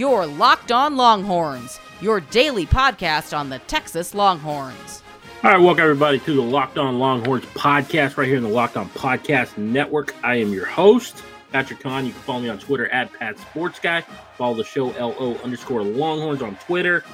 your 0.00 0.24
Locked 0.24 0.72
On 0.72 0.96
Longhorns, 0.96 1.78
your 2.00 2.20
daily 2.20 2.64
podcast 2.64 3.36
on 3.36 3.50
the 3.50 3.58
Texas 3.58 4.14
Longhorns. 4.14 5.02
All 5.44 5.50
right, 5.50 5.60
welcome 5.60 5.82
everybody 5.82 6.18
to 6.20 6.34
the 6.34 6.40
Locked 6.40 6.78
On 6.78 6.98
Longhorns 6.98 7.44
podcast 7.52 8.16
right 8.16 8.26
here 8.26 8.38
in 8.38 8.42
the 8.42 8.48
Locked 8.48 8.78
On 8.78 8.88
Podcast 8.88 9.58
Network. 9.58 10.14
I 10.24 10.36
am 10.36 10.54
your 10.54 10.64
host, 10.64 11.22
Patrick 11.52 11.80
Kahn. 11.80 12.06
You 12.06 12.12
can 12.12 12.22
follow 12.22 12.40
me 12.40 12.48
on 12.48 12.58
Twitter 12.58 12.88
at 12.88 13.12
Pat 13.12 13.38
Sports 13.38 13.78
Guy. 13.78 14.00
Follow 14.38 14.54
the 14.54 14.64
show 14.64 14.86
LO 14.86 15.34
underscore 15.44 15.82
Longhorns 15.82 16.40
on 16.40 16.56
Twitter. 16.56 17.04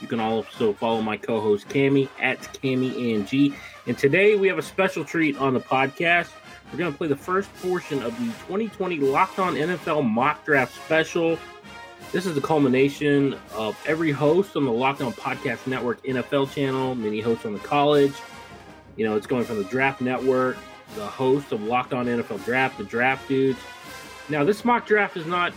You 0.00 0.06
can 0.06 0.20
also 0.20 0.72
follow 0.74 1.02
my 1.02 1.16
co-host 1.16 1.68
Cami 1.68 2.08
at 2.20 2.38
Cami. 2.62 3.52
And 3.88 3.98
today 3.98 4.36
we 4.36 4.46
have 4.46 4.58
a 4.58 4.62
special 4.62 5.04
treat 5.04 5.36
on 5.38 5.54
the 5.54 5.60
podcast. 5.60 6.28
We're 6.70 6.78
going 6.78 6.92
to 6.92 6.98
play 6.98 7.08
the 7.08 7.16
first 7.16 7.52
portion 7.56 8.00
of 8.02 8.16
the 8.18 8.26
2020 8.26 8.98
Locked 8.98 9.40
On 9.40 9.54
NFL 9.54 10.08
Mock 10.08 10.44
Draft 10.44 10.76
Special. 10.84 11.36
This 12.10 12.24
is 12.24 12.34
the 12.34 12.40
culmination 12.40 13.36
of 13.52 13.78
every 13.86 14.10
host 14.10 14.56
on 14.56 14.64
the 14.64 14.72
Locked 14.72 15.02
On 15.02 15.12
Podcast 15.12 15.66
Network 15.66 16.02
NFL 16.04 16.50
channel, 16.54 16.94
many 16.94 17.20
hosts 17.20 17.44
on 17.44 17.52
the 17.52 17.58
college. 17.58 18.14
You 18.96 19.04
know, 19.04 19.14
it's 19.14 19.26
going 19.26 19.44
from 19.44 19.58
the 19.58 19.64
Draft 19.64 20.00
Network, 20.00 20.56
the 20.94 21.04
host 21.04 21.52
of 21.52 21.62
Locked 21.62 21.92
On 21.92 22.06
NFL 22.06 22.42
Draft, 22.46 22.78
the 22.78 22.84
Draft 22.84 23.28
Dudes. 23.28 23.58
Now, 24.30 24.42
this 24.42 24.64
mock 24.64 24.86
draft 24.86 25.18
is 25.18 25.26
not 25.26 25.52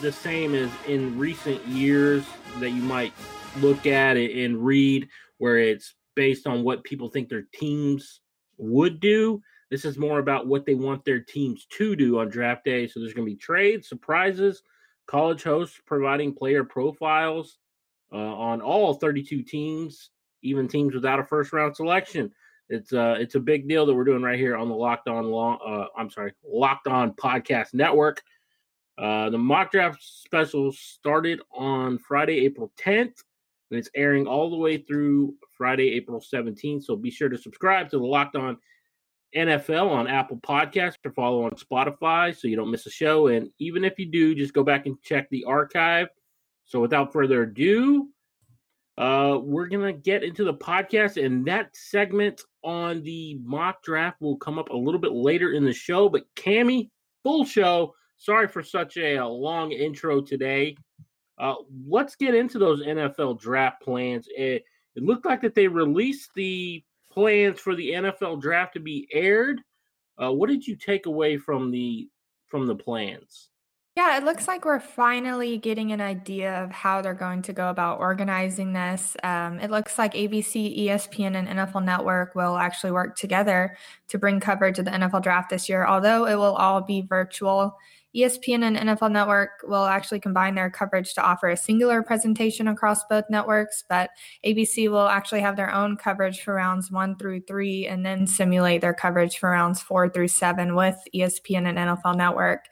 the 0.00 0.10
same 0.10 0.56
as 0.56 0.70
in 0.88 1.16
recent 1.16 1.64
years 1.68 2.26
that 2.58 2.70
you 2.70 2.82
might 2.82 3.12
look 3.60 3.86
at 3.86 4.16
it 4.16 4.44
and 4.44 4.58
read, 4.58 5.08
where 5.38 5.58
it's 5.58 5.94
based 6.16 6.48
on 6.48 6.64
what 6.64 6.82
people 6.82 7.08
think 7.08 7.28
their 7.28 7.46
teams 7.54 8.20
would 8.58 8.98
do. 8.98 9.40
This 9.70 9.84
is 9.84 9.98
more 9.98 10.18
about 10.18 10.48
what 10.48 10.66
they 10.66 10.74
want 10.74 11.04
their 11.04 11.20
teams 11.20 11.66
to 11.76 11.94
do 11.94 12.18
on 12.18 12.28
draft 12.28 12.64
day. 12.64 12.88
So 12.88 12.98
there's 12.98 13.14
going 13.14 13.26
to 13.26 13.32
be 13.32 13.38
trades, 13.38 13.88
surprises, 13.88 14.60
college 15.06 15.42
hosts 15.42 15.80
providing 15.86 16.34
player 16.34 16.64
profiles 16.64 17.58
uh, 18.12 18.16
on 18.16 18.60
all 18.60 18.94
32 18.94 19.42
teams, 19.42 20.10
even 20.42 20.68
teams 20.68 20.94
without 20.94 21.20
a 21.20 21.24
first 21.24 21.52
round 21.52 21.74
selection. 21.76 22.30
It's 22.70 22.92
uh 22.94 23.16
it's 23.18 23.34
a 23.34 23.40
big 23.40 23.68
deal 23.68 23.84
that 23.84 23.94
we're 23.94 24.04
doing 24.04 24.22
right 24.22 24.38
here 24.38 24.56
on 24.56 24.68
the 24.68 24.74
Locked 24.74 25.08
On 25.08 25.26
Long 25.26 25.58
uh 25.66 25.86
I'm 25.96 26.10
sorry, 26.10 26.32
Locked 26.42 26.86
On 26.86 27.12
Podcast 27.12 27.74
Network. 27.74 28.22
Uh 28.96 29.28
the 29.28 29.38
mock 29.38 29.70
draft 29.70 30.02
special 30.02 30.72
started 30.72 31.42
on 31.52 31.98
Friday, 31.98 32.38
April 32.46 32.72
10th, 32.78 33.22
and 33.70 33.78
it's 33.78 33.90
airing 33.94 34.26
all 34.26 34.48
the 34.48 34.56
way 34.56 34.78
through 34.78 35.34
Friday, 35.50 35.90
April 35.92 36.20
17th. 36.20 36.84
So 36.84 36.96
be 36.96 37.10
sure 37.10 37.28
to 37.28 37.36
subscribe 37.36 37.90
to 37.90 37.98
the 37.98 38.06
Locked 38.06 38.36
On 38.36 38.56
NFL 39.36 39.90
on 39.90 40.06
Apple 40.06 40.38
Podcasts 40.38 40.96
or 41.04 41.12
follow 41.12 41.44
on 41.44 41.52
Spotify 41.52 42.36
so 42.36 42.48
you 42.48 42.56
don't 42.56 42.70
miss 42.70 42.86
a 42.86 42.90
show. 42.90 43.28
And 43.28 43.50
even 43.58 43.84
if 43.84 43.98
you 43.98 44.06
do, 44.06 44.34
just 44.34 44.54
go 44.54 44.62
back 44.62 44.86
and 44.86 45.00
check 45.02 45.28
the 45.30 45.44
archive. 45.44 46.08
So 46.64 46.80
without 46.80 47.12
further 47.12 47.42
ado, 47.42 48.08
uh, 48.96 49.38
we're 49.42 49.66
gonna 49.66 49.92
get 49.92 50.22
into 50.22 50.44
the 50.44 50.54
podcast, 50.54 51.22
and 51.22 51.44
that 51.46 51.74
segment 51.74 52.40
on 52.62 53.02
the 53.02 53.38
mock 53.42 53.82
draft 53.82 54.20
will 54.20 54.36
come 54.36 54.58
up 54.58 54.70
a 54.70 54.76
little 54.76 55.00
bit 55.00 55.12
later 55.12 55.52
in 55.52 55.64
the 55.64 55.72
show. 55.72 56.08
But 56.08 56.24
Cami, 56.36 56.90
full 57.22 57.44
show. 57.44 57.94
Sorry 58.16 58.46
for 58.46 58.62
such 58.62 58.96
a, 58.96 59.16
a 59.16 59.26
long 59.26 59.72
intro 59.72 60.20
today. 60.20 60.76
Uh, 61.38 61.56
let's 61.86 62.14
get 62.14 62.34
into 62.34 62.58
those 62.58 62.82
NFL 62.82 63.40
draft 63.40 63.82
plans. 63.82 64.28
It, 64.36 64.64
it 64.94 65.02
looked 65.02 65.26
like 65.26 65.40
that 65.42 65.56
they 65.56 65.66
released 65.66 66.30
the 66.36 66.84
plans 67.14 67.60
for 67.60 67.74
the 67.74 67.90
NFL 67.90 68.40
draft 68.40 68.74
to 68.74 68.80
be 68.80 69.08
aired. 69.12 69.60
Uh, 70.20 70.32
what 70.32 70.48
did 70.48 70.66
you 70.66 70.76
take 70.76 71.06
away 71.06 71.38
from 71.38 71.70
the 71.70 72.08
from 72.46 72.66
the 72.66 72.74
plans? 72.74 73.48
Yeah, 73.96 74.16
it 74.16 74.24
looks 74.24 74.48
like 74.48 74.64
we're 74.64 74.80
finally 74.80 75.56
getting 75.56 75.92
an 75.92 76.00
idea 76.00 76.64
of 76.64 76.72
how 76.72 77.00
they're 77.00 77.14
going 77.14 77.42
to 77.42 77.52
go 77.52 77.70
about 77.70 78.00
organizing 78.00 78.72
this. 78.72 79.16
Um, 79.22 79.60
it 79.60 79.70
looks 79.70 79.98
like 79.98 80.14
ABC, 80.14 80.86
ESPN, 80.86 81.36
and 81.36 81.46
NFL 81.46 81.84
Network 81.84 82.34
will 82.34 82.56
actually 82.56 82.90
work 82.90 83.16
together 83.16 83.76
to 84.08 84.18
bring 84.18 84.40
coverage 84.40 84.80
of 84.80 84.84
the 84.86 84.90
NFL 84.90 85.22
draft 85.22 85.50
this 85.50 85.68
year, 85.68 85.86
although 85.86 86.26
it 86.26 86.34
will 86.34 86.56
all 86.56 86.80
be 86.80 87.02
virtual. 87.02 87.78
ESPN 88.14 88.62
and 88.62 88.76
NFL 88.76 89.10
Network 89.10 89.50
will 89.64 89.84
actually 89.84 90.20
combine 90.20 90.54
their 90.54 90.70
coverage 90.70 91.14
to 91.14 91.22
offer 91.22 91.48
a 91.48 91.56
singular 91.56 92.02
presentation 92.02 92.68
across 92.68 93.04
both 93.04 93.24
networks, 93.28 93.82
but 93.88 94.10
ABC 94.46 94.88
will 94.90 95.08
actually 95.08 95.40
have 95.40 95.56
their 95.56 95.74
own 95.74 95.96
coverage 95.96 96.42
for 96.42 96.54
rounds 96.54 96.90
one 96.90 97.16
through 97.16 97.40
three 97.40 97.86
and 97.86 98.06
then 98.06 98.26
simulate 98.26 98.80
their 98.80 98.94
coverage 98.94 99.38
for 99.38 99.50
rounds 99.50 99.82
four 99.82 100.08
through 100.08 100.28
seven 100.28 100.74
with 100.74 100.96
ESPN 101.14 101.66
and 101.66 101.78
NFL 101.78 102.16
Network. 102.16 102.66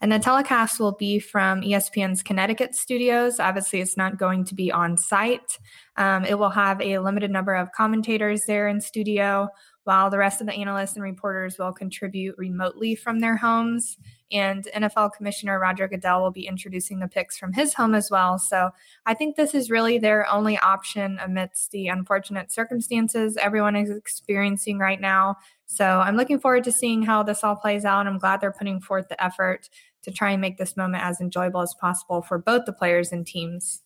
And 0.00 0.12
the 0.12 0.18
telecast 0.18 0.78
will 0.78 0.92
be 0.92 1.18
from 1.18 1.62
ESPN's 1.62 2.22
Connecticut 2.22 2.74
studios. 2.74 3.40
Obviously, 3.40 3.80
it's 3.80 3.96
not 3.96 4.16
going 4.16 4.44
to 4.44 4.54
be 4.54 4.70
on 4.70 4.96
site. 4.96 5.58
Um, 5.96 6.24
it 6.24 6.38
will 6.38 6.50
have 6.50 6.80
a 6.80 6.98
limited 6.98 7.32
number 7.32 7.54
of 7.54 7.72
commentators 7.72 8.44
there 8.46 8.68
in 8.68 8.80
studio, 8.80 9.48
while 9.84 10.10
the 10.10 10.18
rest 10.18 10.40
of 10.40 10.46
the 10.46 10.52
analysts 10.52 10.94
and 10.94 11.02
reporters 11.02 11.56
will 11.58 11.72
contribute 11.72 12.36
remotely 12.36 12.94
from 12.94 13.20
their 13.20 13.36
homes. 13.36 13.96
And 14.30 14.68
NFL 14.76 15.12
Commissioner 15.14 15.58
Roger 15.58 15.88
Goodell 15.88 16.20
will 16.20 16.30
be 16.30 16.46
introducing 16.46 16.98
the 16.98 17.08
picks 17.08 17.38
from 17.38 17.54
his 17.54 17.72
home 17.72 17.94
as 17.94 18.10
well. 18.10 18.38
So 18.38 18.70
I 19.06 19.14
think 19.14 19.36
this 19.36 19.54
is 19.54 19.70
really 19.70 19.98
their 19.98 20.30
only 20.30 20.58
option 20.58 21.18
amidst 21.22 21.70
the 21.70 21.88
unfortunate 21.88 22.52
circumstances 22.52 23.38
everyone 23.38 23.76
is 23.76 23.88
experiencing 23.90 24.78
right 24.78 25.00
now. 25.00 25.36
So 25.64 25.84
I'm 26.00 26.16
looking 26.16 26.38
forward 26.38 26.64
to 26.64 26.72
seeing 26.72 27.02
how 27.02 27.22
this 27.22 27.42
all 27.42 27.56
plays 27.56 27.86
out. 27.86 28.06
I'm 28.06 28.18
glad 28.18 28.40
they're 28.40 28.52
putting 28.52 28.80
forth 28.80 29.08
the 29.08 29.22
effort 29.22 29.70
to 30.02 30.10
try 30.10 30.32
and 30.32 30.40
make 30.40 30.58
this 30.58 30.76
moment 30.76 31.04
as 31.04 31.20
enjoyable 31.20 31.62
as 31.62 31.74
possible 31.80 32.20
for 32.20 32.38
both 32.38 32.66
the 32.66 32.72
players 32.72 33.12
and 33.12 33.26
teams. 33.26 33.82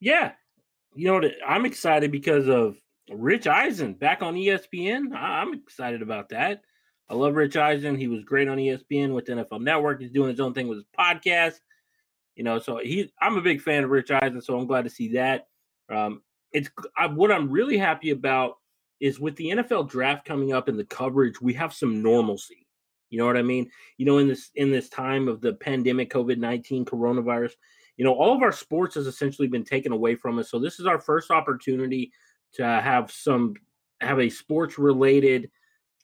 Yeah. 0.00 0.32
You 0.94 1.06
know, 1.06 1.14
what? 1.14 1.32
I'm 1.46 1.66
excited 1.66 2.10
because 2.10 2.48
of 2.48 2.76
Rich 3.10 3.46
Eisen 3.46 3.94
back 3.94 4.22
on 4.22 4.34
ESPN. 4.34 5.14
I'm 5.14 5.54
excited 5.54 6.02
about 6.02 6.30
that. 6.30 6.62
I 7.08 7.14
love 7.14 7.36
Rich 7.36 7.56
Eisen. 7.56 7.96
He 7.96 8.08
was 8.08 8.24
great 8.24 8.48
on 8.48 8.58
ESPN 8.58 9.14
with 9.14 9.26
NFL 9.26 9.60
Network. 9.60 10.00
He's 10.00 10.10
doing 10.10 10.30
his 10.30 10.40
own 10.40 10.54
thing 10.54 10.66
with 10.66 10.78
his 10.78 10.86
podcast. 10.98 11.60
You 12.34 12.44
know, 12.44 12.58
so 12.58 12.78
he 12.78 13.12
I'm 13.20 13.36
a 13.36 13.42
big 13.42 13.62
fan 13.62 13.84
of 13.84 13.90
Rich 13.90 14.10
Eisen, 14.10 14.42
so 14.42 14.58
I'm 14.58 14.66
glad 14.66 14.84
to 14.84 14.90
see 14.90 15.12
that. 15.12 15.46
Um, 15.88 16.22
it's 16.52 16.68
I, 16.96 17.06
what 17.06 17.32
I'm 17.32 17.50
really 17.50 17.78
happy 17.78 18.10
about 18.10 18.56
is 19.00 19.20
with 19.20 19.36
the 19.36 19.50
NFL 19.50 19.88
draft 19.88 20.26
coming 20.26 20.52
up 20.52 20.68
and 20.68 20.78
the 20.78 20.84
coverage, 20.84 21.40
we 21.40 21.54
have 21.54 21.72
some 21.72 22.02
normalcy. 22.02 22.66
You 23.08 23.18
know 23.18 23.26
what 23.26 23.36
I 23.36 23.42
mean? 23.42 23.70
You 23.98 24.06
know, 24.06 24.18
in 24.18 24.26
this 24.26 24.50
in 24.56 24.70
this 24.70 24.88
time 24.88 25.28
of 25.28 25.40
the 25.40 25.54
pandemic, 25.54 26.10
COVID 26.10 26.38
nineteen, 26.38 26.84
coronavirus, 26.84 27.52
you 27.96 28.04
know, 28.04 28.12
all 28.12 28.34
of 28.34 28.42
our 28.42 28.52
sports 28.52 28.96
has 28.96 29.06
essentially 29.06 29.48
been 29.48 29.64
taken 29.64 29.92
away 29.92 30.16
from 30.16 30.38
us. 30.38 30.50
So 30.50 30.58
this 30.58 30.80
is 30.80 30.86
our 30.86 30.98
first 30.98 31.30
opportunity 31.30 32.12
to 32.56 32.64
have 32.64 33.10
some 33.10 33.54
have 34.00 34.20
a 34.20 34.28
sports 34.28 34.78
related 34.78 35.50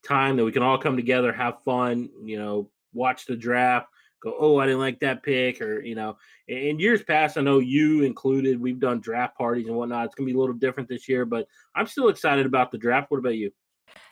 time 0.07 0.37
that 0.37 0.45
we 0.45 0.53
can 0.53 0.63
all 0.63 0.79
come 0.79 0.97
together, 0.97 1.33
have 1.33 1.63
fun, 1.65 2.09
you 2.25 2.39
know, 2.39 2.71
watch 2.95 3.27
the 3.27 3.37
draft, 3.37 3.89
go, 4.23 4.35
oh, 4.39 4.59
I 4.59 4.67
didn't 4.67 4.81
like 4.81 5.01
that 5.01 5.23
pick, 5.23 5.61
or 5.61 5.81
you 5.83 5.95
know, 5.95 6.17
in 6.49 6.79
years 6.79 7.03
past, 7.03 7.37
I 7.37 7.43
know 7.43 7.59
you 7.59 8.03
included, 8.03 8.61
we've 8.61 8.81
done 8.81 9.01
draft 9.01 9.37
parties 9.37 9.67
and 9.67 9.77
whatnot. 9.77 10.07
It's 10.07 10.15
gonna 10.15 10.27
be 10.27 10.35
a 10.35 10.39
little 10.39 10.55
different 10.55 10.89
this 10.89 11.09
year, 11.09 11.25
but 11.25 11.47
I'm 11.75 11.87
still 11.87 12.09
excited 12.09 12.47
about 12.47 12.71
the 12.71 12.79
draft. 12.79 13.11
What 13.11 13.19
about 13.19 13.37
you? 13.37 13.51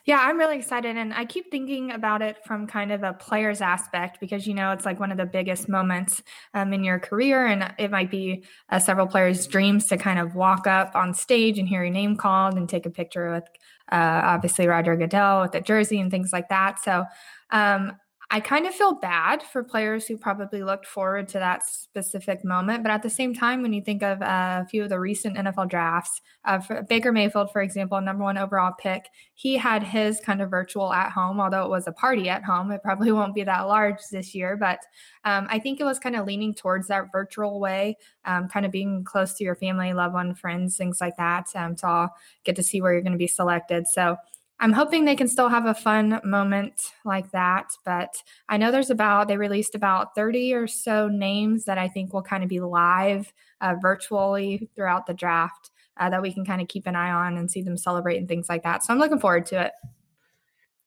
Yeah, 0.07 0.19
I'm 0.21 0.39
really 0.39 0.57
excited. 0.59 0.97
And 0.97 1.13
I 1.13 1.25
keep 1.25 1.51
thinking 1.51 1.93
about 1.93 2.23
it 2.23 2.39
from 2.45 2.67
kind 2.67 2.91
of 2.91 3.03
a 3.03 3.13
player's 3.13 3.61
aspect 3.61 4.19
because, 4.21 4.47
you 4.47 4.55
know, 4.55 4.73
it's 4.73 4.85
like 4.85 4.99
one 4.99 5.13
of 5.13 5.19
the 5.19 5.27
biggest 5.27 5.69
moments 5.69 6.23
um, 6.55 6.73
in 6.73 6.83
your 6.83 6.99
career. 6.99 7.47
And 7.47 7.73
it 7.79 7.91
might 7.91 8.10
be 8.10 8.45
uh, 8.71 8.78
several 8.78 9.07
players' 9.07 9.47
dreams 9.47 9.87
to 9.87 9.97
kind 9.97 10.19
of 10.19 10.34
walk 10.34 10.66
up 10.66 10.95
on 10.95 11.15
stage 11.15 11.59
and 11.59 11.69
hear 11.69 11.84
your 11.84 11.93
name 11.93 12.16
called 12.16 12.54
and 12.54 12.69
take 12.69 12.87
a 12.87 12.91
picture 12.91 13.31
with, 13.33 13.45
uh, 13.93 14.21
obviously, 14.25 14.66
Roger 14.66 14.97
Goodell 14.97 15.43
with 15.43 15.53
the 15.53 15.60
jersey 15.60 16.01
and 16.01 16.10
things 16.10 16.33
like 16.33 16.49
that. 16.49 16.81
So, 16.83 17.04
um, 17.51 17.97
I 18.32 18.38
kind 18.38 18.65
of 18.65 18.72
feel 18.72 18.94
bad 18.94 19.42
for 19.42 19.65
players 19.65 20.06
who 20.06 20.16
probably 20.16 20.62
looked 20.62 20.86
forward 20.86 21.27
to 21.30 21.41
that 21.41 21.66
specific 21.66 22.44
moment. 22.44 22.84
But 22.84 22.92
at 22.92 23.03
the 23.03 23.10
same 23.10 23.34
time, 23.34 23.60
when 23.60 23.72
you 23.72 23.82
think 23.82 24.04
of 24.04 24.22
uh, 24.22 24.62
a 24.62 24.66
few 24.68 24.84
of 24.84 24.88
the 24.88 25.00
recent 25.00 25.36
NFL 25.36 25.68
drafts, 25.68 26.21
uh, 26.44 26.60
Baker 26.88 27.10
Mayfield, 27.10 27.50
for 27.50 27.60
example, 27.60 28.00
number 28.00 28.22
one 28.22 28.38
overall 28.38 28.72
pick, 28.78 29.09
he 29.34 29.56
had 29.56 29.82
his 29.82 30.21
kind 30.21 30.41
of 30.41 30.48
virtual 30.48 30.92
at 30.92 31.10
home, 31.10 31.41
although 31.41 31.65
it 31.65 31.71
was 31.71 31.88
a 31.88 31.92
party 31.92 32.28
at 32.28 32.44
home. 32.44 32.71
It 32.71 32.84
probably 32.84 33.10
won't 33.12 33.34
be 33.34 33.42
that 33.42 33.62
large 33.62 33.98
this 34.12 34.32
year. 34.32 34.56
But 34.56 34.78
um, 35.24 35.48
I 35.50 35.59
think 35.59 35.80
it 35.80 35.84
was 35.84 35.98
kind 35.98 36.15
of 36.15 36.24
leaning 36.24 36.54
towards 36.54 36.86
that 36.86 37.10
virtual 37.10 37.59
way, 37.59 37.97
um, 38.27 38.48
kind 38.48 38.65
of 38.65 38.71
being 38.71 39.03
close 39.03 39.34
to 39.34 39.44
your 39.44 39.56
family, 39.56 39.92
loved 39.92 40.15
one, 40.15 40.36
friends, 40.36 40.77
things 40.77 41.00
like 41.00 41.16
that, 41.16 41.48
um, 41.56 41.74
to 41.77 41.86
all 41.88 42.10
get 42.44 42.54
to 42.56 42.62
see 42.62 42.80
where 42.80 42.92
you're 42.92 43.03
going 43.03 43.10
to 43.10 43.18
be 43.18 43.27
selected. 43.27 43.88
So, 43.88 44.16
I'm 44.62 44.72
hoping 44.72 45.04
they 45.04 45.16
can 45.16 45.27
still 45.27 45.48
have 45.48 45.65
a 45.65 45.74
fun 45.74 46.21
moment 46.22 46.92
like 47.07 47.30
that. 47.30 47.72
But 47.84 48.22
I 48.48 48.59
know 48.59 48.71
there's 48.71 48.91
about, 48.91 49.27
they 49.27 49.39
released 49.39 49.74
about 49.74 50.15
30 50.15 50.53
or 50.53 50.66
so 50.66 51.09
names 51.09 51.65
that 51.65 51.78
I 51.78 51.89
think 51.89 52.12
will 52.12 52.22
kind 52.22 52.42
of 52.42 52.51
be 52.51 52.60
live 52.60 53.33
uh, 53.62 53.77
virtually 53.80 54.68
throughout 54.77 55.07
the 55.07 55.15
draft 55.15 55.71
uh, 55.97 56.10
that 56.10 56.21
we 56.21 56.33
can 56.33 56.45
kind 56.45 56.60
of 56.60 56.68
keep 56.68 56.86
an 56.86 56.95
eye 56.95 57.10
on 57.10 57.39
and 57.39 57.51
see 57.51 57.62
them 57.62 57.78
celebrate 57.78 58.18
and 58.18 58.28
things 58.28 58.51
like 58.51 58.62
that. 58.62 58.84
So 58.84 58.92
I'm 58.92 58.98
looking 58.98 59.18
forward 59.18 59.47
to 59.47 59.62
it. 59.62 59.72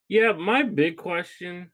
Yeah, 0.08 0.34
my 0.34 0.62
big 0.62 0.98
question 0.98 1.72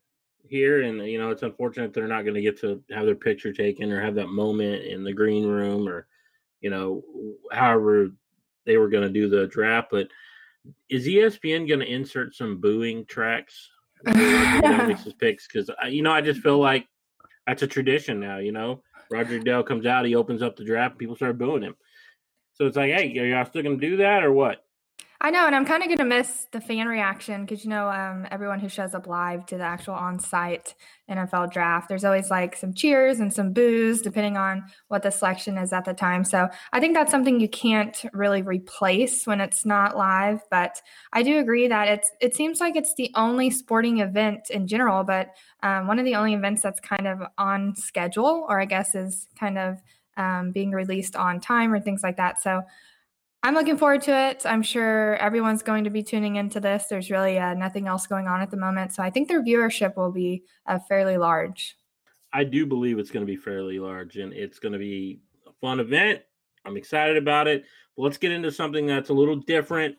here, 0.47 0.83
and 0.83 1.05
you 1.05 1.19
know 1.19 1.31
it's 1.31 1.43
unfortunate 1.43 1.93
they're 1.93 2.07
not 2.07 2.23
going 2.23 2.35
to 2.35 2.41
get 2.41 2.59
to 2.61 2.81
have 2.91 3.05
their 3.05 3.15
picture 3.15 3.51
taken 3.51 3.91
or 3.91 4.01
have 4.01 4.15
that 4.15 4.29
moment 4.29 4.83
in 4.85 5.03
the 5.03 5.13
green 5.13 5.45
room 5.45 5.87
or 5.87 6.07
you 6.61 6.69
know 6.69 7.03
however 7.51 8.11
they 8.65 8.77
were 8.77 8.89
going 8.89 9.03
to 9.03 9.09
do 9.09 9.27
the 9.27 9.47
draft. 9.47 9.89
But 9.91 10.07
is 10.89 11.07
ESPN 11.07 11.67
going 11.67 11.79
to 11.79 11.91
insert 11.91 12.35
some 12.35 12.59
booing 12.59 13.05
tracks? 13.05 13.69
his 14.05 15.13
picks 15.13 15.45
because 15.45 15.69
you 15.89 16.01
know 16.01 16.11
I 16.11 16.21
just 16.21 16.39
feel 16.39 16.57
like 16.57 16.87
that's 17.45 17.63
a 17.63 17.67
tradition 17.67 18.19
now. 18.19 18.37
You 18.37 18.51
know, 18.51 18.81
Roger 19.11 19.37
Goodell 19.39 19.63
comes 19.63 19.85
out, 19.85 20.05
he 20.05 20.15
opens 20.15 20.41
up 20.41 20.55
the 20.55 20.63
draft, 20.63 20.97
people 20.97 21.15
start 21.15 21.37
booing 21.37 21.63
him. 21.63 21.75
So 22.53 22.65
it's 22.65 22.77
like, 22.77 22.91
hey, 22.91 23.17
are 23.19 23.25
y'all 23.25 23.45
still 23.45 23.63
going 23.63 23.79
to 23.79 23.89
do 23.89 23.97
that 23.97 24.23
or 24.23 24.31
what? 24.31 24.63
I 25.21 25.31
know, 25.31 25.45
and 25.45 25.53
I'm 25.53 25.65
kind 25.65 25.83
of 25.83 25.89
going 25.89 25.97
to 25.97 26.05
miss 26.05 26.47
the 26.53 26.61
fan 26.61 26.87
reaction 26.87 27.43
because 27.43 27.65
you 27.65 27.69
know, 27.69 27.89
um, 27.89 28.25
everyone 28.31 28.59
who 28.59 28.69
shows 28.69 28.95
up 28.95 29.05
live 29.05 29.45
to 29.47 29.57
the 29.57 29.65
actual 29.65 29.93
on-site 29.93 30.75
NFL 31.09 31.51
draft, 31.51 31.89
there's 31.89 32.05
always 32.05 32.29
like 32.29 32.55
some 32.55 32.73
cheers 32.73 33.19
and 33.19 33.33
some 33.33 33.51
boos 33.51 34.01
depending 34.01 34.37
on 34.37 34.63
what 34.87 35.03
the 35.03 35.11
selection 35.11 35.57
is 35.57 35.73
at 35.73 35.83
the 35.83 35.93
time. 35.93 36.23
So 36.23 36.47
I 36.71 36.79
think 36.79 36.93
that's 36.93 37.11
something 37.11 37.41
you 37.41 37.49
can't 37.49 38.01
really 38.13 38.43
replace 38.43 39.27
when 39.27 39.41
it's 39.41 39.65
not 39.65 39.97
live. 39.97 40.39
But 40.49 40.81
I 41.11 41.21
do 41.21 41.39
agree 41.39 41.67
that 41.67 41.89
it's 41.89 42.09
it 42.21 42.33
seems 42.33 42.61
like 42.61 42.77
it's 42.77 42.93
the 42.95 43.11
only 43.15 43.49
sporting 43.49 43.99
event 43.99 44.49
in 44.49 44.67
general, 44.67 45.03
but 45.03 45.35
um, 45.63 45.87
one 45.87 45.99
of 45.99 46.05
the 46.05 46.15
only 46.15 46.33
events 46.33 46.61
that's 46.61 46.79
kind 46.79 47.07
of 47.07 47.19
on 47.37 47.75
schedule, 47.75 48.45
or 48.47 48.61
I 48.61 48.65
guess 48.65 48.95
is 48.95 49.27
kind 49.37 49.57
of 49.57 49.79
um, 50.15 50.51
being 50.51 50.71
released 50.71 51.15
on 51.15 51.39
time 51.39 51.73
or 51.73 51.79
things 51.79 52.03
like 52.03 52.17
that. 52.17 52.41
So 52.41 52.61
I'm 53.41 53.53
looking 53.53 53.77
forward 53.77 54.01
to 54.03 54.11
it. 54.11 54.45
I'm 54.45 54.61
sure 54.61 55.15
everyone's 55.15 55.63
going 55.63 55.85
to 55.85 55.89
be 55.89 56.03
tuning 56.03 56.35
into 56.35 56.59
this. 56.59 56.87
There's 56.89 57.09
really 57.09 57.39
uh, 57.39 57.53
nothing 57.53 57.87
else 57.87 58.05
going 58.05 58.27
on 58.27 58.41
at 58.41 58.51
the 58.51 58.57
moment. 58.57 58.93
So 58.93 59.01
I 59.01 59.09
think 59.09 59.29
their 59.29 59.41
viewership 59.41 59.95
will 59.95 60.11
be 60.11 60.43
uh, 60.65 60.79
fairly 60.89 61.17
large. 61.17 61.77
I 62.33 62.43
do 62.43 62.65
believe 62.65 62.99
it's 62.99 63.11
going 63.11 63.25
to 63.25 63.31
be 63.31 63.37
fairly 63.37 63.79
large 63.79 64.17
and 64.17 64.33
it's 64.33 64.59
going 64.59 64.73
to 64.73 64.79
be 64.79 65.21
a 65.47 65.51
fun 65.61 65.79
event. 65.79 66.21
I'm 66.65 66.75
excited 66.75 67.15
about 67.15 67.47
it. 67.47 67.63
But 67.95 68.03
let's 68.03 68.17
get 68.17 68.33
into 68.33 68.51
something 68.51 68.85
that's 68.85 69.09
a 69.09 69.13
little 69.13 69.37
different. 69.37 69.95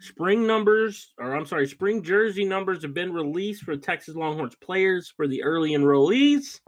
Spring 0.00 0.46
numbers, 0.46 1.12
or 1.18 1.34
I'm 1.34 1.46
sorry, 1.46 1.66
spring 1.66 2.02
jersey 2.02 2.44
numbers 2.44 2.82
have 2.82 2.94
been 2.94 3.12
released 3.12 3.64
for 3.64 3.76
Texas 3.76 4.16
Longhorns 4.16 4.56
players 4.56 5.12
for 5.14 5.28
the 5.28 5.42
early 5.42 5.70
enrollees. 5.70 6.60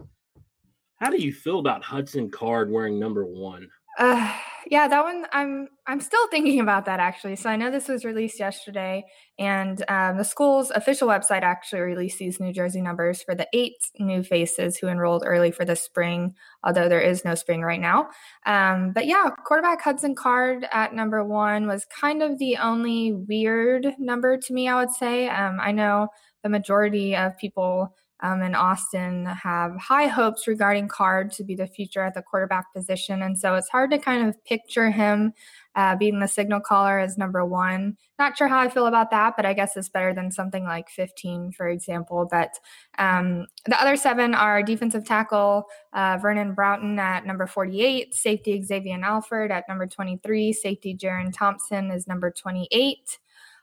How 0.96 1.10
do 1.10 1.16
you 1.16 1.32
feel 1.32 1.60
about 1.60 1.82
Hudson 1.82 2.30
Card 2.30 2.70
wearing 2.70 2.98
number 3.00 3.24
one? 3.24 3.68
Uh, 3.98 4.32
yeah, 4.70 4.86
that 4.88 5.02
one 5.02 5.26
I'm 5.32 5.68
I'm 5.86 6.00
still 6.00 6.28
thinking 6.28 6.60
about 6.60 6.84
that 6.84 7.00
actually. 7.00 7.36
So 7.36 7.50
I 7.50 7.56
know 7.56 7.70
this 7.70 7.88
was 7.88 8.04
released 8.04 8.38
yesterday, 8.38 9.04
and 9.38 9.82
um, 9.88 10.16
the 10.18 10.24
school's 10.24 10.70
official 10.70 11.08
website 11.08 11.42
actually 11.42 11.80
released 11.80 12.18
these 12.18 12.38
New 12.40 12.52
Jersey 12.52 12.80
numbers 12.80 13.22
for 13.22 13.34
the 13.34 13.48
eight 13.52 13.76
new 13.98 14.22
faces 14.22 14.76
who 14.76 14.88
enrolled 14.88 15.24
early 15.26 15.50
for 15.50 15.64
the 15.64 15.76
spring, 15.76 16.34
although 16.62 16.88
there 16.88 17.00
is 17.00 17.24
no 17.24 17.34
spring 17.34 17.62
right 17.62 17.80
now. 17.80 18.08
Um, 18.46 18.92
but 18.92 19.06
yeah, 19.06 19.30
quarterback 19.44 19.82
Hudson 19.82 20.14
Card 20.14 20.66
at 20.72 20.94
number 20.94 21.24
one 21.24 21.66
was 21.66 21.86
kind 21.86 22.22
of 22.22 22.38
the 22.38 22.58
only 22.58 23.12
weird 23.12 23.86
number 23.98 24.36
to 24.36 24.52
me. 24.52 24.68
I 24.68 24.78
would 24.78 24.90
say. 24.90 25.28
Um, 25.28 25.58
I 25.60 25.72
know 25.72 26.08
the 26.42 26.48
majority 26.48 27.16
of 27.16 27.36
people 27.38 27.94
um, 28.22 28.42
and 28.42 28.54
Austin 28.54 29.24
have 29.26 29.76
high 29.76 30.06
hopes 30.06 30.46
regarding 30.46 30.88
Card 30.88 31.32
to 31.32 31.44
be 31.44 31.54
the 31.54 31.66
future 31.66 32.02
at 32.02 32.14
the 32.14 32.22
quarterback 32.22 32.72
position. 32.74 33.22
And 33.22 33.38
so 33.38 33.54
it's 33.54 33.68
hard 33.68 33.90
to 33.90 33.98
kind 33.98 34.28
of 34.28 34.42
picture 34.44 34.90
him 34.90 35.32
uh, 35.74 35.96
being 35.96 36.20
the 36.20 36.28
signal 36.28 36.60
caller 36.60 36.98
as 36.98 37.16
number 37.16 37.44
one. 37.44 37.96
Not 38.18 38.36
sure 38.36 38.48
how 38.48 38.58
I 38.58 38.68
feel 38.68 38.86
about 38.86 39.10
that, 39.12 39.34
but 39.36 39.46
I 39.46 39.54
guess 39.54 39.76
it's 39.76 39.88
better 39.88 40.12
than 40.12 40.30
something 40.30 40.64
like 40.64 40.90
15, 40.90 41.52
for 41.52 41.68
example. 41.68 42.28
But 42.30 42.50
um, 42.98 43.46
the 43.66 43.80
other 43.80 43.96
seven 43.96 44.34
are 44.34 44.62
defensive 44.62 45.06
tackle 45.06 45.66
uh, 45.94 46.18
Vernon 46.20 46.52
Broughton 46.52 46.98
at 46.98 47.24
number 47.24 47.46
48, 47.46 48.14
safety 48.14 48.62
Xavier 48.62 48.98
Alford 49.02 49.50
at 49.50 49.68
number 49.68 49.86
23, 49.86 50.52
safety 50.52 50.94
Jerrin 50.94 51.32
Thompson 51.32 51.90
is 51.90 52.06
number 52.06 52.30
28. 52.30 53.18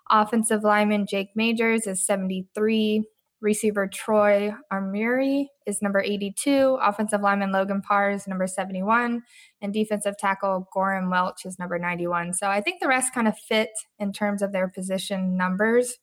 Offensive 0.09 0.63
lineman 0.63 1.05
Jake 1.05 1.31
Majors 1.35 1.85
is 1.85 2.03
73. 2.05 3.03
Receiver 3.39 3.87
Troy 3.87 4.51
Omeire 4.73 5.45
is 5.67 5.81
number 5.81 6.01
82. 6.01 6.79
Offensive 6.81 7.21
lineman 7.21 7.51
Logan 7.51 7.81
Parr 7.81 8.11
is 8.11 8.27
number 8.27 8.47
71. 8.47 9.21
And 9.61 9.73
defensive 9.73 10.17
tackle 10.17 10.67
Goran 10.75 11.11
Welch 11.11 11.45
is 11.45 11.59
number 11.59 11.77
91. 11.77 12.33
So 12.33 12.49
I 12.49 12.61
think 12.61 12.81
the 12.81 12.87
rest 12.87 13.13
kind 13.13 13.27
of 13.27 13.37
fit 13.37 13.69
in 13.99 14.11
terms 14.11 14.41
of 14.41 14.51
their 14.51 14.67
position 14.67 15.37
numbers. 15.37 15.97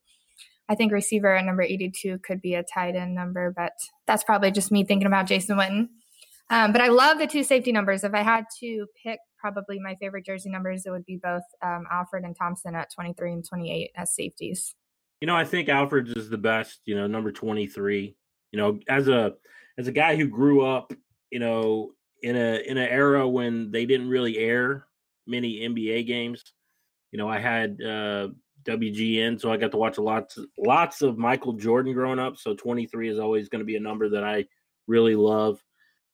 I 0.69 0.75
think 0.75 0.93
receiver 0.93 1.35
at 1.35 1.45
number 1.45 1.63
82 1.63 2.19
could 2.19 2.41
be 2.41 2.55
a 2.55 2.63
tight 2.63 2.95
end 2.95 3.15
number, 3.15 3.53
but 3.55 3.73
that's 4.07 4.25
probably 4.25 4.51
just 4.51 4.73
me 4.73 4.85
thinking 4.85 5.07
about 5.07 5.27
Jason 5.27 5.59
Witten. 5.59 5.89
Um, 6.51 6.73
but 6.73 6.81
I 6.81 6.89
love 6.89 7.19
the 7.19 7.27
two 7.27 7.43
safety 7.43 7.73
numbers. 7.73 8.05
If 8.05 8.15
I 8.15 8.23
had 8.23 8.45
to 8.61 8.87
pick 9.03 9.19
probably 9.39 9.79
my 9.79 9.95
favorite 9.97 10.25
jersey 10.25 10.51
numbers, 10.51 10.85
it 10.87 10.91
would 10.91 11.05
be 11.05 11.19
both 11.23 11.43
um, 11.63 11.85
Alford 11.91 12.25
and 12.25 12.37
Thompson 12.37 12.75
at 12.75 12.93
23 12.95 13.33
and 13.33 13.45
28 13.47 13.91
as 13.97 14.15
safeties. 14.15 14.75
You 15.25 15.27
know, 15.27 15.37
I 15.37 15.47
think 15.47 15.71
Alford's 15.71 16.13
is 16.13 16.29
the 16.29 16.37
best. 16.37 16.83
You 16.85 16.97
know, 16.97 17.07
number 17.07 17.33
twenty 17.33 17.67
three. 17.67 18.15
You 18.53 18.59
know, 18.59 18.79
as 18.91 19.09
a 19.09 19.33
as 19.79 19.89
a 19.89 19.93
guy 19.93 20.17
who 20.17 20.29
grew 20.29 20.67
up, 20.67 20.93
you 21.31 21.39
know, 21.39 21.93
in 22.23 22.37
a 22.37 22.57
in 22.57 22.77
an 22.77 22.91
era 22.91 23.27
when 23.27 23.71
they 23.71 23.87
didn't 23.87 24.11
really 24.11 24.37
air 24.37 24.87
many 25.27 25.61
NBA 25.61 26.07
games. 26.07 26.45
You 27.11 27.17
know, 27.17 27.27
I 27.27 27.39
had 27.39 27.81
uh, 27.81 28.29
WGN, 28.65 29.41
so 29.41 29.51
I 29.51 29.57
got 29.57 29.71
to 29.71 29.79
watch 29.79 29.97
lots 29.97 30.39
lots 30.59 31.01
of 31.01 31.17
Michael 31.17 31.55
Jordan 31.55 31.95
growing 31.95 32.19
up. 32.19 32.37
So 32.37 32.55
23 32.55 33.09
is 33.09 33.19
always 33.19 33.49
going 33.49 33.61
to 33.61 33.65
be 33.65 33.77
a 33.77 33.81
number 33.81 34.11
that 34.11 34.25
I 34.25 34.45
really 34.89 35.17
love. 35.17 35.59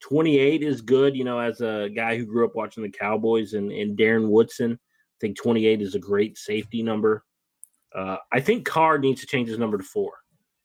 28 0.03 0.63
is 0.63 0.83
good, 0.83 1.17
you 1.17 1.25
know, 1.25 1.41
as 1.41 1.61
a 1.61 1.91
guy 1.93 2.17
who 2.17 2.27
grew 2.27 2.45
up 2.45 2.55
watching 2.55 2.85
the 2.85 2.89
Cowboys 2.89 3.55
and, 3.55 3.73
and 3.73 3.99
Darren 3.99 4.29
Woodson. 4.29 4.75
I 4.75 5.17
think 5.21 5.37
28 5.37 5.83
is 5.83 5.97
a 5.97 5.99
great 5.99 6.39
safety 6.39 6.85
number. 6.85 7.25
Uh, 7.95 8.17
I 8.33 8.41
think 8.41 8.67
Card 8.67 9.03
needs 9.03 9.21
to 9.21 9.27
change 9.27 9.49
his 9.49 9.59
number 9.59 9.79
to 9.79 9.85
four. 9.85 10.13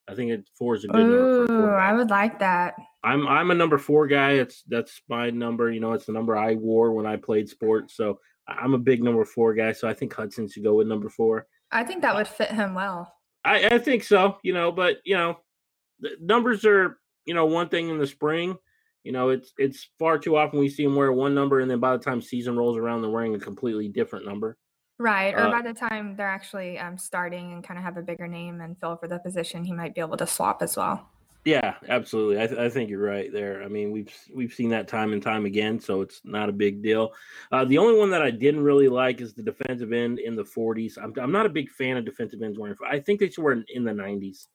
I 0.07 0.13
think 0.13 0.31
it, 0.31 0.49
four 0.55 0.75
is 0.75 0.83
a 0.83 0.87
good 0.87 1.05
Ooh, 1.05 1.47
number. 1.47 1.75
I 1.75 1.93
would 1.93 2.09
like 2.09 2.39
that. 2.39 2.75
I'm 3.03 3.27
I'm 3.27 3.51
a 3.51 3.55
number 3.55 3.77
four 3.77 4.07
guy. 4.07 4.31
It's 4.33 4.63
that's 4.67 5.01
my 5.09 5.29
number. 5.31 5.71
You 5.71 5.79
know, 5.79 5.93
it's 5.93 6.05
the 6.05 6.11
number 6.11 6.37
I 6.37 6.55
wore 6.55 6.91
when 6.93 7.05
I 7.05 7.15
played 7.15 7.49
sports. 7.49 7.95
So 7.95 8.19
I'm 8.47 8.73
a 8.73 8.79
big 8.79 9.03
number 9.03 9.25
four 9.25 9.53
guy. 9.53 9.71
So 9.71 9.87
I 9.87 9.93
think 9.93 10.13
Hudson 10.13 10.47
should 10.47 10.63
go 10.63 10.75
with 10.75 10.87
number 10.87 11.09
four. 11.09 11.47
I 11.71 11.83
think 11.83 12.01
that 12.03 12.15
would 12.15 12.27
fit 12.27 12.51
him 12.51 12.75
well. 12.75 13.11
I, 13.43 13.67
I 13.67 13.77
think 13.79 14.03
so. 14.03 14.37
You 14.43 14.53
know, 14.53 14.71
but 14.71 14.97
you 15.05 15.15
know, 15.15 15.39
the 15.99 16.11
numbers 16.21 16.65
are 16.65 16.99
you 17.25 17.33
know 17.33 17.45
one 17.45 17.69
thing 17.69 17.89
in 17.89 17.97
the 17.97 18.07
spring. 18.07 18.57
You 19.03 19.11
know, 19.11 19.29
it's 19.29 19.53
it's 19.57 19.89
far 19.97 20.17
too 20.17 20.35
often 20.37 20.59
we 20.59 20.69
see 20.69 20.83
him 20.83 20.95
wear 20.95 21.11
one 21.11 21.33
number, 21.35 21.59
and 21.59 21.69
then 21.69 21.79
by 21.79 21.95
the 21.95 22.03
time 22.03 22.21
season 22.21 22.57
rolls 22.57 22.77
around, 22.77 23.01
they're 23.01 23.11
wearing 23.11 23.35
a 23.35 23.39
completely 23.39 23.87
different 23.87 24.25
number. 24.25 24.57
Right. 24.97 25.33
Or 25.33 25.47
uh, 25.47 25.51
by 25.51 25.61
the 25.61 25.73
time 25.73 26.15
they're 26.15 26.27
actually 26.27 26.79
um, 26.79 26.97
starting 26.97 27.51
and 27.53 27.63
kind 27.63 27.77
of 27.77 27.83
have 27.83 27.97
a 27.97 28.01
bigger 28.01 28.27
name 28.27 28.61
and 28.61 28.79
fill 28.79 28.95
for 28.95 29.07
the 29.07 29.19
position, 29.19 29.63
he 29.63 29.73
might 29.73 29.93
be 29.93 30.01
able 30.01 30.17
to 30.17 30.27
swap 30.27 30.61
as 30.61 30.77
well. 30.77 31.09
Yeah, 31.43 31.75
absolutely. 31.89 32.41
I, 32.41 32.47
th- 32.47 32.59
I 32.59 32.69
think 32.69 32.89
you're 32.89 33.05
right 33.05 33.31
there. 33.31 33.61
I 33.61 33.67
mean, 33.67 33.91
we've 33.91 34.11
we've 34.33 34.51
seen 34.51 34.69
that 34.69 34.87
time 34.87 35.13
and 35.13 35.21
time 35.21 35.45
again, 35.45 35.79
so 35.79 36.01
it's 36.01 36.21
not 36.23 36.49
a 36.49 36.51
big 36.51 36.81
deal. 36.81 37.13
Uh, 37.51 37.63
the 37.65 37.77
only 37.77 37.99
one 37.99 38.09
that 38.09 38.23
I 38.23 38.31
didn't 38.31 38.63
really 38.63 38.87
like 38.87 39.21
is 39.21 39.35
the 39.35 39.43
defensive 39.43 39.93
end 39.93 40.17
in 40.17 40.35
the 40.35 40.43
40s. 40.43 40.97
I'm, 40.97 41.13
I'm 41.21 41.31
not 41.31 41.45
a 41.45 41.49
big 41.49 41.69
fan 41.69 41.97
of 41.97 42.05
defensive 42.05 42.41
ends 42.41 42.57
wearing. 42.57 42.75
I 42.89 42.99
think 42.99 43.19
they 43.19 43.29
should 43.29 43.43
wear 43.43 43.63
in 43.69 43.83
the 43.83 43.91
90s. 43.91 44.47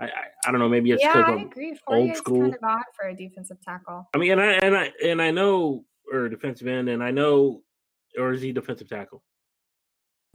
I, 0.00 0.04
I, 0.04 0.10
I 0.46 0.50
don't 0.50 0.60
know. 0.60 0.68
Maybe 0.68 0.90
it's 0.90 1.02
yeah, 1.02 1.24
I 1.26 1.40
agree. 1.40 1.78
old 1.86 2.14
school. 2.14 2.40
Kind 2.42 2.54
of 2.54 2.60
odd 2.62 2.82
for 2.94 3.08
a 3.08 3.16
defensive 3.16 3.56
tackle. 3.64 4.06
I 4.12 4.18
mean, 4.18 4.32
and 4.32 4.40
I 4.42 4.52
and 4.52 4.76
I 4.76 4.92
and 5.02 5.22
I 5.22 5.30
know 5.30 5.86
or 6.12 6.28
defensive 6.28 6.66
end, 6.66 6.90
and 6.90 7.02
I 7.02 7.10
know, 7.10 7.62
or 8.18 8.32
is 8.32 8.42
he 8.42 8.52
defensive 8.52 8.88
tackle? 8.88 9.22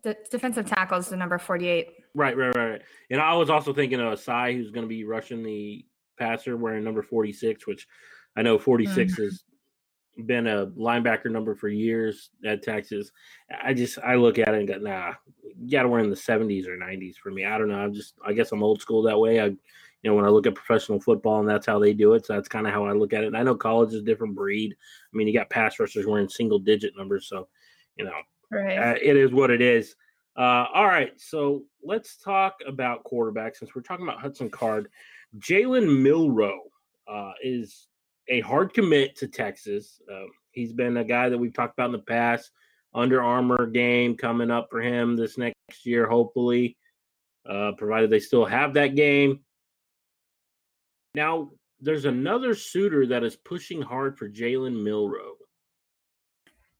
The 0.03 0.17
defensive 0.29 0.65
tackle 0.65 0.97
is 0.97 1.09
the 1.09 1.17
number 1.17 1.37
48. 1.37 1.89
Right, 2.15 2.35
right, 2.35 2.55
right. 2.55 2.81
And 3.11 3.21
I 3.21 3.33
was 3.33 3.49
also 3.49 3.73
thinking 3.73 3.99
of 3.99 4.17
Asai, 4.17 4.55
who's 4.55 4.71
going 4.71 4.85
to 4.85 4.89
be 4.89 5.03
rushing 5.03 5.43
the 5.43 5.85
passer 6.17 6.57
wearing 6.57 6.83
number 6.83 7.03
46, 7.03 7.67
which 7.67 7.87
I 8.35 8.41
know 8.41 8.57
46 8.57 9.13
mm-hmm. 9.13 9.23
has 9.23 9.43
been 10.25 10.47
a 10.47 10.67
linebacker 10.67 11.31
number 11.31 11.55
for 11.55 11.69
years 11.69 12.29
at 12.45 12.63
Texas. 12.63 13.11
I 13.63 13.73
just, 13.73 13.99
I 13.99 14.15
look 14.15 14.37
at 14.37 14.49
it 14.49 14.59
and 14.59 14.67
go, 14.67 14.77
nah, 14.77 15.13
you 15.57 15.71
got 15.71 15.83
to 15.83 15.89
wear 15.89 16.01
in 16.01 16.09
the 16.09 16.15
70s 16.15 16.67
or 16.67 16.77
90s 16.77 17.15
for 17.15 17.31
me. 17.31 17.45
I 17.45 17.57
don't 17.57 17.69
know. 17.69 17.79
I'm 17.79 17.93
just, 17.93 18.15
I 18.25 18.33
guess 18.33 18.51
I'm 18.51 18.63
old 18.63 18.81
school 18.81 19.03
that 19.03 19.19
way. 19.19 19.39
I, 19.39 19.45
you 20.01 20.09
know, 20.09 20.15
when 20.15 20.25
I 20.25 20.29
look 20.29 20.47
at 20.47 20.55
professional 20.55 21.01
football 21.01 21.39
and 21.39 21.49
that's 21.49 21.65
how 21.65 21.79
they 21.79 21.93
do 21.93 22.13
it. 22.13 22.25
So 22.25 22.33
that's 22.33 22.47
kind 22.47 22.67
of 22.67 22.73
how 22.73 22.85
I 22.85 22.93
look 22.93 23.13
at 23.13 23.23
it. 23.23 23.27
And 23.27 23.37
I 23.37 23.43
know 23.43 23.55
college 23.55 23.89
is 23.89 24.01
a 24.01 24.05
different 24.05 24.35
breed. 24.35 24.73
I 24.73 25.17
mean, 25.17 25.27
you 25.27 25.33
got 25.33 25.49
pass 25.49 25.79
rushers 25.79 26.05
wearing 26.05 26.29
single 26.29 26.59
digit 26.59 26.93
numbers. 26.97 27.27
So, 27.27 27.49
you 27.97 28.05
know, 28.05 28.13
Right. 28.51 28.77
Uh, 28.77 28.95
it 29.01 29.15
is 29.15 29.31
what 29.31 29.51
it 29.51 29.61
is. 29.61 29.95
Uh, 30.37 30.65
all 30.73 30.87
right, 30.87 31.11
so 31.19 31.63
let's 31.83 32.17
talk 32.17 32.55
about 32.65 33.03
quarterbacks 33.03 33.57
since 33.57 33.75
we're 33.75 33.81
talking 33.81 34.07
about 34.07 34.21
Hudson 34.21 34.49
Card. 34.49 34.87
Jalen 35.37 36.01
Milroe 36.01 36.61
uh, 37.07 37.33
is 37.43 37.87
a 38.29 38.39
hard 38.41 38.73
commit 38.73 39.17
to 39.17 39.27
Texas. 39.27 40.01
Um, 40.09 40.29
he's 40.51 40.71
been 40.71 40.97
a 40.97 41.03
guy 41.03 41.29
that 41.29 41.37
we've 41.37 41.53
talked 41.53 41.73
about 41.73 41.87
in 41.87 41.91
the 41.91 41.99
past. 41.99 42.51
Under 42.93 43.21
Armour 43.21 43.67
game 43.67 44.15
coming 44.15 44.49
up 44.49 44.67
for 44.71 44.81
him 44.81 45.15
this 45.15 45.37
next 45.37 45.85
year, 45.85 46.07
hopefully, 46.07 46.77
uh, 47.47 47.73
provided 47.77 48.09
they 48.09 48.19
still 48.19 48.45
have 48.45 48.73
that 48.75 48.95
game. 48.95 49.41
Now, 51.15 51.51
there's 51.81 52.05
another 52.05 52.55
suitor 52.55 53.05
that 53.07 53.23
is 53.23 53.35
pushing 53.35 53.81
hard 53.81 54.17
for 54.17 54.29
Jalen 54.29 54.83
Milroe. 54.83 55.33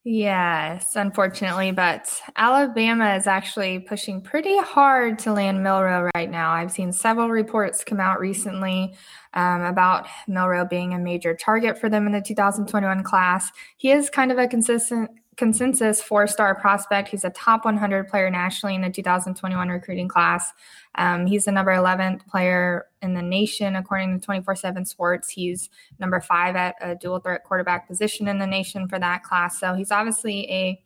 Yes, 0.05 0.95
unfortunately, 0.95 1.73
but 1.73 2.09
Alabama 2.37 3.15
is 3.15 3.27
actually 3.27 3.79
pushing 3.79 4.21
pretty 4.21 4.57
hard 4.57 5.19
to 5.19 5.33
land 5.33 5.61
Milroe 5.61 6.09
right 6.15 6.31
now. 6.31 6.51
I've 6.51 6.71
seen 6.71 6.93
several 6.93 7.29
reports 7.29 7.83
come 7.83 7.99
out 7.99 8.21
recently 8.21 8.95
um, 9.33 9.61
about 9.61 10.07
Milroe 10.25 10.65
being 10.65 10.93
a 10.93 10.99
major 10.99 11.35
target 11.35 11.77
for 11.77 11.89
them 11.89 12.07
in 12.07 12.13
the 12.13 12.21
2021 12.21 13.03
class. 13.03 13.51
He 13.75 13.91
is 13.91 14.09
kind 14.09 14.31
of 14.31 14.37
a 14.37 14.47
consistent 14.47 15.11
consensus 15.39 16.01
four 16.01 16.27
star 16.27 16.53
prospect. 16.53 17.07
He's 17.07 17.23
a 17.23 17.29
top 17.29 17.63
100 17.63 18.09
player 18.09 18.29
nationally 18.29 18.75
in 18.75 18.81
the 18.81 18.89
2021 18.89 19.69
recruiting 19.69 20.09
class. 20.09 20.51
Um, 20.95 21.25
he's 21.25 21.45
the 21.45 21.53
number 21.53 21.71
11th 21.71 22.27
player 22.27 22.87
in 23.01 23.13
the 23.13 23.21
nation, 23.21 23.77
according 23.77 24.19
to 24.19 24.25
24 24.25 24.55
7 24.57 24.85
Sports. 24.85 25.29
He's 25.29 25.69
number 25.97 26.19
five 26.19 26.57
at 26.57 26.75
a 26.81 26.95
dual 26.95 27.19
threat 27.19 27.45
quarterback 27.45 27.87
position 27.87 28.27
in 28.27 28.37
the 28.37 28.45
nation 28.45 28.89
for 28.89 28.99
that 28.99 29.23
class. 29.23 29.57
So 29.57 29.73
he's 29.75 29.91
obviously 29.91 30.45
a 30.51 30.81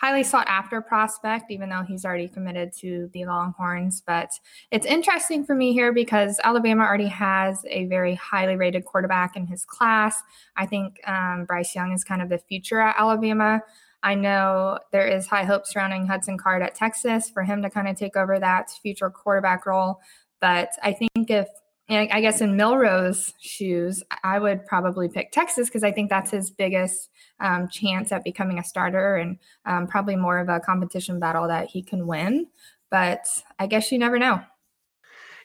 highly 0.00 0.22
sought 0.22 0.46
after 0.48 0.80
prospect, 0.80 1.50
even 1.50 1.68
though 1.68 1.82
he's 1.82 2.04
already 2.04 2.28
committed 2.28 2.72
to 2.72 3.10
the 3.12 3.24
Longhorns. 3.24 4.00
But 4.06 4.30
it's 4.70 4.86
interesting 4.86 5.44
for 5.44 5.54
me 5.54 5.72
here 5.72 5.92
because 5.92 6.40
Alabama 6.44 6.84
already 6.84 7.08
has 7.08 7.64
a 7.68 7.86
very 7.86 8.14
highly 8.14 8.56
rated 8.56 8.84
quarterback 8.84 9.36
in 9.36 9.46
his 9.46 9.64
class. 9.64 10.22
I 10.56 10.66
think 10.66 11.00
um, 11.06 11.44
Bryce 11.46 11.74
Young 11.74 11.92
is 11.92 12.04
kind 12.04 12.22
of 12.22 12.28
the 12.28 12.38
future 12.38 12.80
at 12.80 12.96
Alabama. 12.98 13.60
I 14.02 14.14
know 14.14 14.78
there 14.92 15.08
is 15.08 15.26
high 15.26 15.44
hopes 15.44 15.72
surrounding 15.72 16.06
Hudson 16.06 16.38
Card 16.38 16.62
at 16.62 16.76
Texas 16.76 17.28
for 17.28 17.42
him 17.42 17.62
to 17.62 17.70
kind 17.70 17.88
of 17.88 17.96
take 17.96 18.16
over 18.16 18.38
that 18.38 18.70
future 18.80 19.10
quarterback 19.10 19.66
role. 19.66 20.00
But 20.40 20.70
I 20.84 20.92
think 20.92 21.10
if 21.30 21.48
I 21.90 22.20
guess 22.20 22.42
in 22.42 22.56
Milroe's 22.56 23.32
shoes, 23.40 24.02
I 24.22 24.38
would 24.38 24.66
probably 24.66 25.08
pick 25.08 25.32
Texas 25.32 25.68
because 25.68 25.82
I 25.82 25.90
think 25.90 26.10
that's 26.10 26.30
his 26.30 26.50
biggest 26.50 27.08
um, 27.40 27.66
chance 27.68 28.12
at 28.12 28.24
becoming 28.24 28.58
a 28.58 28.64
starter 28.64 29.16
and 29.16 29.38
um, 29.64 29.86
probably 29.86 30.14
more 30.14 30.38
of 30.38 30.50
a 30.50 30.60
competition 30.60 31.18
battle 31.18 31.48
that 31.48 31.68
he 31.68 31.82
can 31.82 32.06
win. 32.06 32.48
But 32.90 33.24
I 33.58 33.66
guess 33.66 33.90
you 33.90 33.98
never 33.98 34.18
know. 34.18 34.42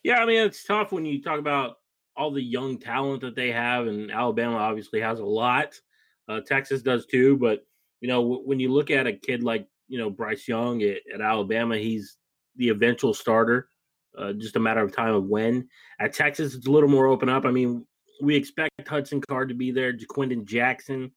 Yeah, 0.04 0.18
I 0.18 0.26
mean, 0.26 0.46
it's 0.46 0.66
tough 0.66 0.92
when 0.92 1.06
you 1.06 1.22
talk 1.22 1.40
about 1.40 1.78
all 2.18 2.32
the 2.32 2.44
young 2.44 2.78
talent 2.78 3.22
that 3.22 3.36
they 3.36 3.52
have, 3.52 3.88
and 3.88 4.12
Alabama 4.12 4.58
obviously 4.58 5.00
has 5.00 5.20
a 5.20 5.26
lot. 5.26 5.80
Uh, 6.28 6.42
Texas 6.42 6.82
does 6.82 7.06
too, 7.06 7.38
but 7.38 7.66
you 8.02 8.10
know, 8.10 8.22
w- 8.22 8.42
when 8.44 8.60
you 8.60 8.72
look 8.72 8.92
at 8.92 9.08
a 9.08 9.14
kid 9.14 9.44
like 9.44 9.66
you 9.88 9.98
know 9.98 10.10
Bryce 10.10 10.48
Young 10.48 10.82
at, 10.82 10.98
at 11.14 11.22
Alabama, 11.22 11.78
he's 11.78 12.18
the 12.58 12.70
eventual 12.70 13.14
starter 13.14 13.70
uh, 14.18 14.34
just 14.34 14.56
a 14.56 14.60
matter 14.60 14.82
of 14.82 14.96
time 14.96 15.14
of 15.14 15.26
when. 15.26 15.68
At 16.00 16.14
Texas, 16.14 16.56
it's 16.56 16.68
a 16.68 16.72
little 16.72 16.90
more 16.90 17.08
open 17.08 17.30
up. 17.30 17.46
I 17.46 17.52
mean, 17.52 17.86
we 18.22 18.36
expect 18.36 18.88
Hudson 18.88 19.22
Card 19.22 19.50
to 19.50 19.56
be 19.56 19.72
there, 19.72 19.94
Ja'Quinden 19.94 20.46
Jackson, 20.46 21.12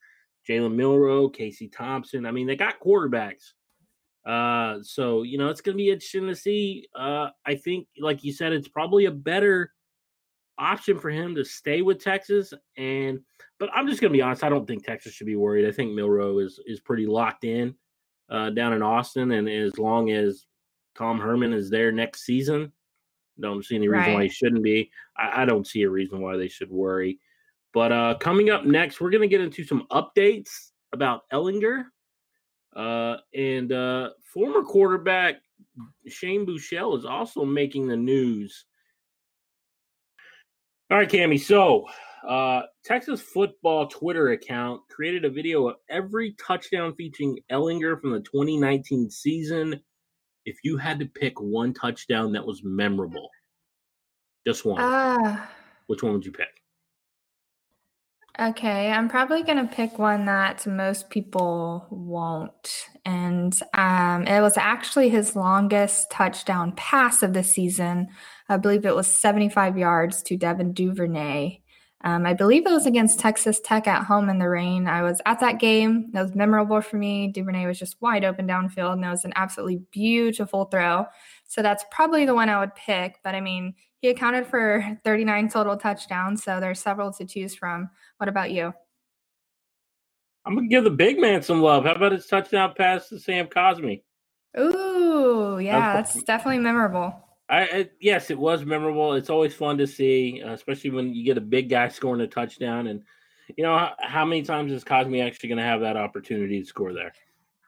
Jalen 0.49 0.75
Milroe, 0.75 1.29
Casey 1.29 1.69
Thompson. 1.69 2.27
I 2.27 2.31
mean, 2.31 2.47
they 2.47 2.57
got 2.57 2.81
quarterbacks. 2.81 3.53
Uh, 4.27 4.83
so 4.83 5.23
you 5.23 5.39
know, 5.39 5.49
it's 5.49 5.61
going 5.61 5.77
to 5.77 5.83
be 5.83 5.91
interesting 5.91 6.27
to 6.27 6.35
see. 6.35 6.89
Uh, 6.95 7.29
I 7.45 7.55
think, 7.55 7.87
like 8.01 8.25
you 8.25 8.33
said, 8.33 8.53
it's 8.53 8.69
probably 8.69 9.05
a 9.05 9.11
better 9.11 9.73
option 10.59 10.99
for 10.99 11.11
him 11.11 11.35
to 11.35 11.45
stay 11.45 11.83
with 11.83 12.03
Texas. 12.03 12.53
And 12.77 13.21
but 13.59 13.71
I'm 13.75 13.87
just 13.87 14.01
going 14.01 14.13
to 14.13 14.17
be 14.17 14.23
honest. 14.23 14.43
I 14.43 14.49
don't 14.49 14.67
think 14.67 14.85
Texas 14.85 15.13
should 15.13 15.27
be 15.27 15.37
worried. 15.37 15.67
I 15.67 15.73
think 15.73 15.93
Milroe 15.93 16.39
is 16.39 16.59
is 16.67 16.81
pretty 16.81 17.07
locked 17.07 17.45
in 17.45 17.75
uh, 18.29 18.51
down 18.51 18.73
in 18.73 18.83
Austin, 18.83 19.31
and 19.33 19.49
as 19.49 19.79
long 19.79 20.11
as 20.11 20.47
Tom 20.97 21.21
Herman 21.21 21.53
is 21.53 21.71
there 21.71 21.93
next 21.93 22.25
season, 22.25 22.73
don't 23.41 23.65
see 23.65 23.77
any 23.77 23.89
reason 23.89 24.09
right. 24.09 24.15
why 24.15 24.23
he 24.25 24.29
shouldn't 24.29 24.63
be. 24.63 24.91
I, 25.17 25.43
I, 25.43 25.45
don't 25.45 25.67
see 25.67 25.83
a 25.83 25.91
reason 25.91 26.21
why 26.21 26.37
they 26.37 26.49
should 26.49 26.71
worry. 26.71 27.19
But 27.75 27.93
uh, 27.93 28.15
coming 28.19 28.51
up 28.51 28.65
next, 28.65 29.01
we're 29.01 29.11
going 29.11 29.23
to 29.23 29.29
get 29.29 29.41
into 29.41 29.65
some 29.65 29.87
updates 29.91 30.49
about 30.93 31.23
Ehlinger 31.33 31.85
uh, 32.75 33.17
and 33.35 33.73
uh, 33.73 34.11
former 34.33 34.63
quarterback 34.63 35.37
Shane 36.07 36.47
Buechele 36.47 36.97
is 36.99 37.05
also 37.05 37.45
making 37.45 37.89
the 37.89 37.97
news. 37.97 38.65
All 40.91 40.99
right, 40.99 41.09
Cami. 41.09 41.41
So, 41.41 41.87
uh, 42.27 42.63
Texas 42.85 43.21
football 43.21 43.89
Twitter 43.89 44.31
account 44.31 44.83
created 44.89 45.25
a 45.25 45.31
video 45.31 45.69
of 45.69 45.77
every 45.91 46.35
touchdown 46.35 46.95
featuring 46.95 47.39
Ehlinger 47.51 48.01
from 48.01 48.13
the 48.13 48.21
2019 48.21 49.11
season 49.11 49.81
if 50.47 50.59
you 50.63 50.79
had 50.79 50.99
to 51.01 51.07
pick 51.07 51.41
one 51.41 51.75
touchdown 51.75 52.33
that 52.33 52.47
was 52.47 52.63
memorable, 52.65 53.29
just 54.47 54.65
one, 54.65 54.81
uh, 54.81 55.47
which 55.89 56.03
one 56.03 56.15
would 56.15 56.25
you 56.25 56.33
pick? 56.33 56.49
Okay, 58.39 58.93
I'm 58.93 59.09
probably 59.09 59.43
going 59.43 59.67
to 59.67 59.75
pick 59.75 59.99
one 59.99 60.27
that 60.27 60.67
most 60.67 61.09
people 61.09 61.87
won't. 61.91 62.87
And 63.05 63.59
um, 63.73 64.27
it 64.27 64.43
was 64.43 64.59
actually 64.59 65.09
his 65.09 65.35
longest 65.35 66.11
touchdown 66.11 66.73
pass 66.77 67.23
of 67.23 67.33
the 67.33 67.43
season. 67.43 68.09
I 68.49 68.59
believe 68.59 68.85
it 68.85 68.95
was 68.95 69.07
75 69.07 69.79
yards 69.79 70.23
to 70.25 70.37
Devin 70.37 70.75
Duvernay. 70.75 71.63
Um, 72.05 72.27
I 72.27 72.35
believe 72.35 72.67
it 72.67 72.71
was 72.71 72.87
against 72.87 73.19
Texas 73.19 73.59
Tech 73.61 73.89
at 73.89 74.05
home 74.05 74.29
in 74.29 74.39
the 74.39 74.49
rain. 74.49 74.87
I 74.87 75.03
was 75.03 75.21
at 75.25 75.41
that 75.41 75.59
game. 75.59 76.11
It 76.15 76.19
was 76.19 76.35
memorable 76.35 76.81
for 76.81 76.97
me. 76.97 77.29
Duvernay 77.29 77.67
was 77.67 77.79
just 77.79 78.01
wide 78.01 78.25
open 78.25 78.47
downfield, 78.47 78.93
and 78.93 79.05
it 79.05 79.09
was 79.09 79.25
an 79.25 79.33
absolutely 79.35 79.83
beautiful 79.91 80.67
throw. 80.67 81.07
So 81.47 81.63
that's 81.63 81.85
probably 81.91 82.27
the 82.27 82.35
one 82.35 82.49
I 82.49 82.61
would 82.61 82.75
pick. 82.75 83.19
But 83.25 83.35
I 83.35 83.41
mean, 83.41 83.75
he 84.01 84.09
accounted 84.09 84.47
for 84.47 84.99
39 85.05 85.49
total 85.49 85.77
touchdowns, 85.77 86.45
so 86.45 86.61
there's 86.61 86.81
several 86.81 87.13
to 87.15 87.25
choose 87.25 87.55
from. 87.55 87.91
What 88.19 88.29
about 88.29 88.51
you? 88.51 88.75
I'm 90.45 90.55
gonna 90.55 90.69
give 90.69 90.85
the 90.85 90.91
big 90.91 91.19
man 91.19 91.43
some 91.43 91.61
love. 91.61 91.85
How 91.85 91.95
about 91.95 92.13
his 92.13 92.27
touchdown 92.27 92.75
pass 92.77 93.09
to 93.09 93.19
Sam 93.19 93.49
Cosmi? 93.49 94.03
Ooh, 94.59 95.59
yeah, 95.59 95.93
that's 95.95 96.23
definitely 96.23 96.61
memorable. 96.61 97.26
I, 97.49 97.61
I, 97.63 97.91
yes, 98.01 98.31
it 98.31 98.39
was 98.39 98.65
memorable. 98.65 99.15
It's 99.15 99.31
always 99.31 99.55
fun 99.55 99.79
to 99.79 99.87
see, 99.87 100.43
uh, 100.45 100.53
especially 100.53 100.91
when 100.91 101.15
you 101.15 101.25
get 101.25 101.39
a 101.39 101.43
big 101.43 101.69
guy 101.69 101.89
scoring 101.89 102.21
a 102.21 102.27
touchdown. 102.27 102.89
And 102.89 103.03
you 103.57 103.63
know 103.63 103.77
how, 103.77 103.95
how 104.01 104.25
many 104.25 104.43
times 104.43 104.73
is 104.73 104.85
Cosmi 104.85 105.25
actually 105.25 105.49
going 105.51 105.59
to 105.59 105.65
have 105.65 105.81
that 105.81 105.97
opportunity 105.97 106.61
to 106.61 106.67
score 106.67 106.93
there? 106.93 107.13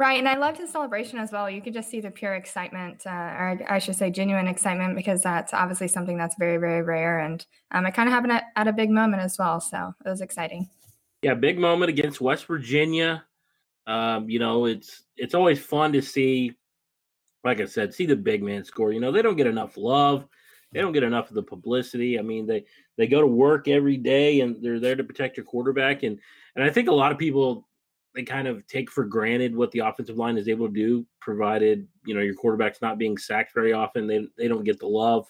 Right, 0.00 0.18
and 0.20 0.28
I 0.28 0.36
loved 0.36 0.58
his 0.58 0.70
celebration 0.70 1.18
as 1.18 1.32
well. 1.32 1.50
You 1.50 1.60
could 1.60 1.74
just 1.74 1.90
see 1.90 2.00
the 2.00 2.10
pure 2.12 2.34
excitement, 2.34 3.04
uh, 3.04 3.10
or 3.10 3.60
I 3.68 3.80
should 3.80 3.96
say, 3.96 4.10
genuine 4.10 4.46
excitement, 4.46 4.94
because 4.94 5.22
that's 5.22 5.52
obviously 5.52 5.88
something 5.88 6.16
that's 6.16 6.36
very, 6.38 6.56
very 6.56 6.82
rare, 6.82 7.18
and 7.18 7.44
um, 7.72 7.84
it 7.84 7.94
kind 7.94 8.08
of 8.08 8.12
happened 8.12 8.32
at, 8.32 8.44
at 8.54 8.68
a 8.68 8.72
big 8.72 8.90
moment 8.90 9.22
as 9.24 9.36
well. 9.38 9.60
So 9.60 9.92
it 10.06 10.08
was 10.08 10.20
exciting. 10.20 10.68
Yeah, 11.22 11.34
big 11.34 11.58
moment 11.58 11.90
against 11.90 12.20
West 12.20 12.46
Virginia. 12.46 13.24
Um, 13.88 14.30
you 14.30 14.38
know, 14.38 14.66
it's 14.66 15.02
it's 15.16 15.34
always 15.34 15.58
fun 15.58 15.92
to 15.94 16.00
see 16.00 16.54
like 17.44 17.60
I 17.60 17.66
said, 17.66 17.94
see 17.94 18.06
the 18.06 18.16
big 18.16 18.42
man 18.42 18.64
score. 18.64 18.92
You 18.92 19.00
know, 19.00 19.12
they 19.12 19.22
don't 19.22 19.36
get 19.36 19.46
enough 19.46 19.76
love. 19.76 20.26
They 20.72 20.80
don't 20.80 20.92
get 20.92 21.02
enough 21.02 21.28
of 21.28 21.34
the 21.34 21.42
publicity. 21.42 22.18
I 22.18 22.22
mean, 22.22 22.46
they 22.46 22.64
they 22.96 23.06
go 23.06 23.20
to 23.20 23.26
work 23.26 23.68
every 23.68 23.96
day 23.96 24.40
and 24.40 24.62
they're 24.62 24.80
there 24.80 24.96
to 24.96 25.04
protect 25.04 25.36
your 25.36 25.46
quarterback. 25.46 26.02
And 26.02 26.18
and 26.56 26.64
I 26.64 26.70
think 26.70 26.88
a 26.88 26.94
lot 26.94 27.12
of 27.12 27.18
people 27.18 27.66
they 28.14 28.22
kind 28.22 28.48
of 28.48 28.66
take 28.66 28.90
for 28.90 29.04
granted 29.04 29.54
what 29.54 29.70
the 29.70 29.80
offensive 29.80 30.16
line 30.16 30.36
is 30.36 30.48
able 30.48 30.66
to 30.66 30.74
do, 30.74 31.06
provided 31.20 31.86
you 32.04 32.14
know 32.14 32.20
your 32.20 32.34
quarterback's 32.34 32.82
not 32.82 32.98
being 32.98 33.16
sacked 33.16 33.54
very 33.54 33.72
often. 33.72 34.06
They 34.06 34.26
they 34.36 34.48
don't 34.48 34.64
get 34.64 34.78
the 34.78 34.86
love. 34.86 35.26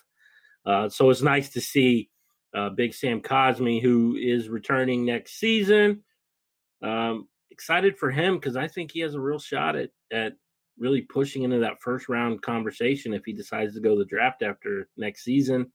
Uh, 0.66 0.88
so 0.88 1.10
it's 1.10 1.22
nice 1.22 1.50
to 1.50 1.60
see 1.60 2.10
uh, 2.54 2.70
Big 2.70 2.94
Sam 2.94 3.20
Cosmi, 3.20 3.80
who 3.80 4.16
is 4.16 4.48
returning 4.48 5.04
next 5.04 5.38
season. 5.38 6.02
Um, 6.82 7.28
excited 7.50 7.98
for 7.98 8.10
him 8.10 8.36
because 8.36 8.56
I 8.56 8.68
think 8.68 8.92
he 8.92 9.00
has 9.00 9.14
a 9.14 9.20
real 9.20 9.38
shot 9.38 9.76
at 9.76 9.90
at 10.10 10.34
really 10.78 11.02
pushing 11.02 11.42
into 11.42 11.58
that 11.58 11.80
first 11.80 12.08
round 12.08 12.42
conversation 12.42 13.12
if 13.12 13.24
he 13.24 13.32
decides 13.32 13.74
to 13.74 13.80
go 13.80 13.96
the 13.98 14.04
draft 14.04 14.42
after 14.42 14.88
next 14.96 15.24
season. 15.24 15.70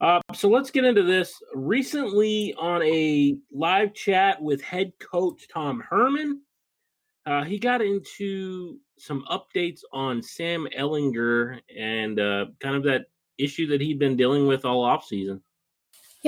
Uh, 0.00 0.20
so 0.32 0.48
let's 0.48 0.70
get 0.70 0.84
into 0.84 1.02
this. 1.02 1.34
Recently, 1.54 2.54
on 2.54 2.82
a 2.82 3.36
live 3.50 3.94
chat 3.94 4.40
with 4.40 4.62
head 4.62 4.92
coach 5.00 5.48
Tom 5.52 5.82
Herman, 5.88 6.40
uh, 7.26 7.44
he 7.44 7.58
got 7.58 7.82
into 7.82 8.78
some 8.98 9.24
updates 9.30 9.80
on 9.92 10.22
Sam 10.22 10.66
Ehlinger 10.76 11.60
and 11.76 12.18
uh, 12.18 12.46
kind 12.60 12.76
of 12.76 12.84
that 12.84 13.06
issue 13.38 13.66
that 13.68 13.80
he'd 13.80 13.98
been 13.98 14.16
dealing 14.16 14.46
with 14.46 14.64
all 14.64 14.84
offseason. 14.84 15.40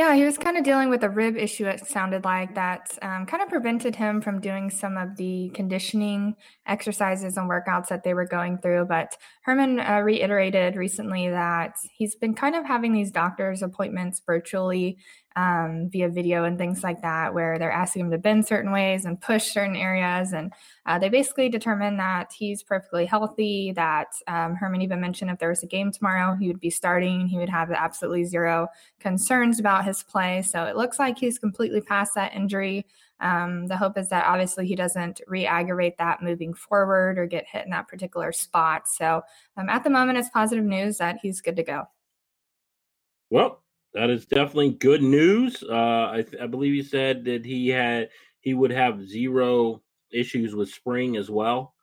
Yeah, 0.01 0.15
he 0.15 0.25
was 0.25 0.39
kind 0.39 0.57
of 0.57 0.65
dealing 0.65 0.89
with 0.89 1.05
a 1.05 1.11
rib 1.11 1.37
issue, 1.37 1.67
it 1.67 1.87
sounded 1.87 2.25
like, 2.25 2.55
that 2.55 2.97
um, 3.03 3.27
kind 3.27 3.43
of 3.43 3.51
prevented 3.51 3.95
him 3.95 4.23
from 4.23 4.41
doing 4.41 4.71
some 4.71 4.97
of 4.97 5.19
the 5.19 5.51
conditioning 5.53 6.37
exercises 6.67 7.37
and 7.37 7.51
workouts 7.51 7.89
that 7.89 8.03
they 8.03 8.15
were 8.15 8.25
going 8.25 8.57
through. 8.57 8.87
But 8.87 9.15
Herman 9.43 9.79
uh, 9.79 9.99
reiterated 9.99 10.75
recently 10.75 11.29
that 11.29 11.75
he's 11.93 12.15
been 12.15 12.35
kind 12.35 12.55
of 12.57 12.65
having 12.65 12.95
these 12.95 13.11
doctor's 13.11 13.61
appointments 13.61 14.23
virtually 14.25 14.97
um, 15.37 15.89
via 15.91 16.09
video 16.09 16.45
and 16.45 16.59
things 16.59 16.83
like 16.83 17.03
that, 17.03 17.33
where 17.33 17.59
they're 17.59 17.71
asking 17.71 18.07
him 18.07 18.11
to 18.11 18.19
bend 18.19 18.47
certain 18.47 18.73
ways 18.73 19.05
and 19.05 19.21
push 19.21 19.53
certain 19.53 19.77
areas. 19.77 20.33
And 20.33 20.53
uh, 20.87 20.99
they 20.99 21.09
basically 21.09 21.49
determine 21.49 21.97
that 21.99 22.33
he's 22.33 22.63
perfectly 22.63 23.07
healthy. 23.07 23.73
That 23.73 24.09
um, 24.27 24.57
Herman 24.57 24.83
even 24.83 25.01
mentioned 25.01 25.31
if 25.31 25.39
there 25.39 25.49
was 25.49 25.63
a 25.63 25.67
game 25.67 25.93
tomorrow, 25.93 26.35
he 26.35 26.49
would 26.49 26.61
be 26.61 26.71
starting. 26.71 27.29
He 27.29 27.39
would 27.39 27.49
have 27.49 27.71
absolutely 27.71 28.25
zero 28.25 28.69
concerns 28.99 29.61
about 29.61 29.85
his 29.85 30.03
play. 30.03 30.43
So 30.43 30.65
it 30.65 30.77
looks 30.77 30.99
like 30.99 31.19
he's 31.19 31.39
completely 31.39 31.81
past 31.81 32.15
that 32.15 32.35
injury. 32.35 32.87
Um, 33.21 33.67
the 33.67 33.77
hope 33.77 33.99
is 33.99 34.09
that 34.09 34.27
obviously 34.27 34.67
he 34.67 34.75
doesn't 34.75 35.21
re 35.27 35.47
aggravate 35.47 35.99
that 35.99 36.23
moving 36.23 36.55
forward 36.55 37.19
or 37.19 37.27
get 37.27 37.47
hit 37.47 37.65
in 37.65 37.71
that 37.71 37.87
particular 37.87 38.33
spot. 38.33 38.89
So 38.89 39.23
um, 39.57 39.69
at 39.69 39.85
the 39.85 39.91
moment, 39.91 40.19
it's 40.19 40.31
positive 40.31 40.65
news 40.65 40.99
that 40.99 41.19
he's 41.23 41.41
good 41.41 41.57
to 41.57 41.63
go. 41.63 41.85
Well, 43.29 43.63
that 43.95 44.11
is 44.11 44.27
definitely 44.27 44.71
good 44.71 45.03
news. 45.03 45.63
Uh, 45.63 45.75
I, 45.75 46.25
I, 46.41 46.47
believe 46.47 46.75
he 46.75 46.83
said 46.83 47.25
that 47.25 47.45
he 47.45 47.69
had 47.69 48.09
he 48.41 48.55
would 48.55 48.71
have 48.71 49.07
zero 49.07 49.83
issues 50.13 50.55
with 50.55 50.71
spring 50.71 51.17
as 51.17 51.31
well. 51.31 51.75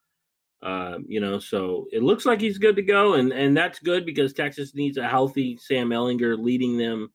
Uh, 0.62 0.98
you 1.08 1.20
know, 1.20 1.38
so 1.38 1.86
it 1.92 2.02
looks 2.02 2.26
like 2.26 2.42
he's 2.42 2.58
good 2.58 2.76
to 2.78 2.82
go, 2.82 3.14
and 3.14 3.32
and 3.32 3.56
that's 3.56 3.80
good 3.80 4.06
because 4.06 4.34
Texas 4.34 4.74
needs 4.74 4.98
a 4.98 5.08
healthy 5.08 5.58
Sam 5.62 5.90
Ehlinger 5.90 6.38
leading 6.38 6.78
them 6.78 7.12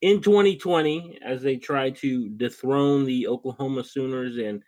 in 0.00 0.20
2020 0.20 1.18
as 1.24 1.42
they 1.42 1.56
try 1.56 1.90
to 1.90 2.28
dethrone 2.30 3.04
the 3.04 3.26
Oklahoma 3.28 3.84
Sooners 3.84 4.38
and 4.38 4.62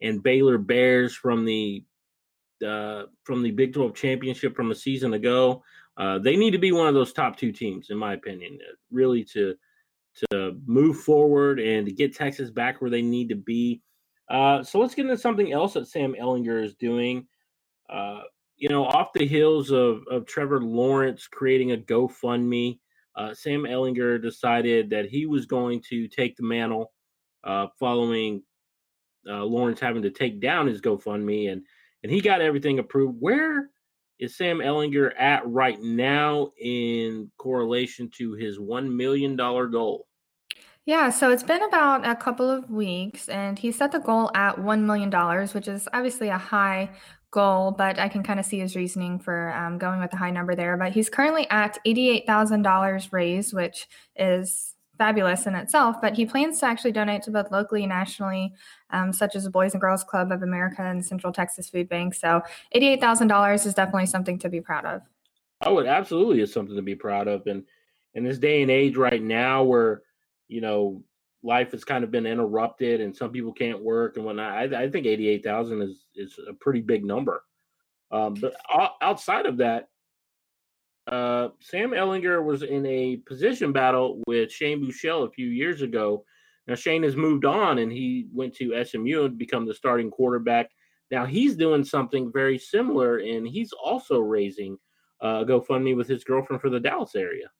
and 0.00 0.22
Baylor 0.22 0.58
Bears 0.58 1.14
from 1.14 1.44
the 1.44 1.84
uh, 2.66 3.04
from 3.24 3.42
the 3.42 3.50
Big 3.50 3.72
12 3.72 3.94
championship 3.94 4.54
from 4.54 4.70
a 4.70 4.74
season 4.74 5.14
ago. 5.14 5.62
Uh, 6.00 6.18
they 6.18 6.34
need 6.34 6.52
to 6.52 6.58
be 6.58 6.72
one 6.72 6.88
of 6.88 6.94
those 6.94 7.12
top 7.12 7.36
two 7.36 7.52
teams, 7.52 7.90
in 7.90 7.98
my 7.98 8.14
opinion, 8.14 8.58
uh, 8.62 8.74
really 8.90 9.22
to 9.22 9.54
to 10.30 10.58
move 10.66 10.98
forward 10.98 11.60
and 11.60 11.86
to 11.86 11.92
get 11.92 12.16
Texas 12.16 12.50
back 12.50 12.80
where 12.80 12.90
they 12.90 13.02
need 13.02 13.28
to 13.28 13.36
be. 13.36 13.80
Uh, 14.30 14.62
so 14.62 14.80
let's 14.80 14.94
get 14.94 15.04
into 15.04 15.16
something 15.16 15.52
else 15.52 15.74
that 15.74 15.86
Sam 15.86 16.14
Ehlinger 16.18 16.64
is 16.64 16.74
doing. 16.74 17.26
Uh, 17.88 18.22
you 18.56 18.68
know, 18.68 18.86
off 18.86 19.12
the 19.12 19.26
heels 19.26 19.70
of, 19.70 20.02
of 20.10 20.26
Trevor 20.26 20.62
Lawrence 20.62 21.28
creating 21.28 21.72
a 21.72 21.76
GoFundMe, 21.76 22.78
uh, 23.16 23.34
Sam 23.34 23.62
Ehlinger 23.62 24.20
decided 24.20 24.90
that 24.90 25.06
he 25.06 25.26
was 25.26 25.46
going 25.46 25.82
to 25.90 26.08
take 26.08 26.36
the 26.36 26.42
mantle 26.42 26.92
uh, 27.44 27.66
following 27.78 28.42
Lawrence 29.26 29.80
having 29.80 30.02
to 30.02 30.10
take 30.10 30.40
down 30.40 30.66
his 30.66 30.80
GoFundMe, 30.80 31.52
and 31.52 31.62
and 32.02 32.10
he 32.10 32.20
got 32.22 32.40
everything 32.40 32.78
approved. 32.78 33.16
Where 33.20 33.70
is 34.20 34.36
Sam 34.36 34.58
Ehlinger 34.58 35.12
at 35.18 35.46
right 35.46 35.80
now 35.80 36.52
in 36.60 37.30
correlation 37.38 38.10
to 38.18 38.34
his 38.34 38.58
$1 38.58 38.92
million 38.92 39.34
goal? 39.34 40.06
Yeah, 40.86 41.10
so 41.10 41.30
it's 41.30 41.42
been 41.42 41.62
about 41.62 42.06
a 42.06 42.14
couple 42.14 42.50
of 42.50 42.70
weeks, 42.70 43.28
and 43.28 43.58
he 43.58 43.72
set 43.72 43.92
the 43.92 43.98
goal 43.98 44.30
at 44.34 44.56
$1 44.56 44.82
million, 44.82 45.10
which 45.52 45.68
is 45.68 45.88
obviously 45.92 46.28
a 46.28 46.38
high 46.38 46.90
goal, 47.30 47.70
but 47.70 47.98
I 47.98 48.08
can 48.08 48.22
kind 48.22 48.40
of 48.40 48.46
see 48.46 48.58
his 48.58 48.76
reasoning 48.76 49.18
for 49.18 49.52
um, 49.54 49.78
going 49.78 50.00
with 50.00 50.10
the 50.10 50.16
high 50.16 50.30
number 50.30 50.54
there. 50.54 50.76
But 50.76 50.92
he's 50.92 51.08
currently 51.08 51.48
at 51.50 51.78
$88,000 51.86 53.12
raised, 53.12 53.54
which 53.54 53.88
is 54.16 54.74
fabulous 55.00 55.46
in 55.46 55.54
itself, 55.54 55.96
but 56.02 56.12
he 56.12 56.26
plans 56.26 56.60
to 56.60 56.66
actually 56.66 56.92
donate 56.92 57.22
to 57.22 57.30
both 57.30 57.50
locally 57.50 57.84
and 57.84 57.88
nationally, 57.88 58.52
um, 58.90 59.14
such 59.14 59.34
as 59.34 59.44
the 59.44 59.50
Boys 59.50 59.72
and 59.72 59.80
Girls 59.80 60.04
Club 60.04 60.30
of 60.30 60.42
America 60.42 60.82
and 60.82 61.02
Central 61.02 61.32
Texas 61.32 61.70
Food 61.70 61.88
Bank. 61.88 62.12
So 62.12 62.42
$88,000 62.74 63.64
is 63.64 63.72
definitely 63.72 64.04
something 64.04 64.38
to 64.40 64.50
be 64.50 64.60
proud 64.60 64.84
of. 64.84 65.00
Oh, 65.62 65.78
it 65.78 65.86
absolutely 65.86 66.42
is 66.42 66.52
something 66.52 66.76
to 66.76 66.82
be 66.82 66.94
proud 66.94 67.28
of. 67.28 67.46
And 67.46 67.64
in 68.12 68.24
this 68.24 68.36
day 68.36 68.60
and 68.60 68.70
age 68.70 68.98
right 68.98 69.22
now 69.22 69.62
where, 69.62 70.02
you 70.48 70.60
know, 70.60 71.02
life 71.42 71.72
has 71.72 71.82
kind 71.82 72.04
of 72.04 72.10
been 72.10 72.26
interrupted 72.26 73.00
and 73.00 73.16
some 73.16 73.32
people 73.32 73.54
can't 73.54 73.82
work 73.82 74.18
and 74.18 74.26
whatnot, 74.26 74.52
I, 74.52 74.82
I 74.82 74.90
think 74.90 75.06
88,000 75.06 75.80
is, 75.80 76.04
is 76.14 76.38
a 76.46 76.52
pretty 76.52 76.82
big 76.82 77.06
number. 77.06 77.42
Um, 78.10 78.34
but 78.34 78.54
outside 79.00 79.46
of 79.46 79.56
that, 79.58 79.88
uh, 81.06 81.48
Sam 81.60 81.90
Ehlinger 81.90 82.44
was 82.44 82.62
in 82.62 82.84
a 82.86 83.16
position 83.26 83.72
battle 83.72 84.22
with 84.26 84.52
Shane 84.52 84.80
Buechele 84.80 85.26
a 85.26 85.30
few 85.30 85.48
years 85.48 85.82
ago. 85.82 86.24
Now 86.66 86.74
Shane 86.74 87.02
has 87.02 87.16
moved 87.16 87.44
on 87.44 87.78
and 87.78 87.90
he 87.90 88.26
went 88.32 88.54
to 88.56 88.84
SMU 88.84 89.24
and 89.24 89.38
become 89.38 89.66
the 89.66 89.74
starting 89.74 90.10
quarterback. 90.10 90.70
Now 91.10 91.26
he's 91.26 91.56
doing 91.56 91.84
something 91.84 92.30
very 92.32 92.58
similar 92.58 93.18
and 93.18 93.46
he's 93.46 93.72
also 93.72 94.20
raising 94.20 94.78
uh, 95.20 95.44
GoFundMe 95.44 95.96
with 95.96 96.08
his 96.08 96.24
girlfriend 96.24 96.60
for 96.60 96.70
the 96.70 96.80
Dallas 96.80 97.14
area. 97.14 97.50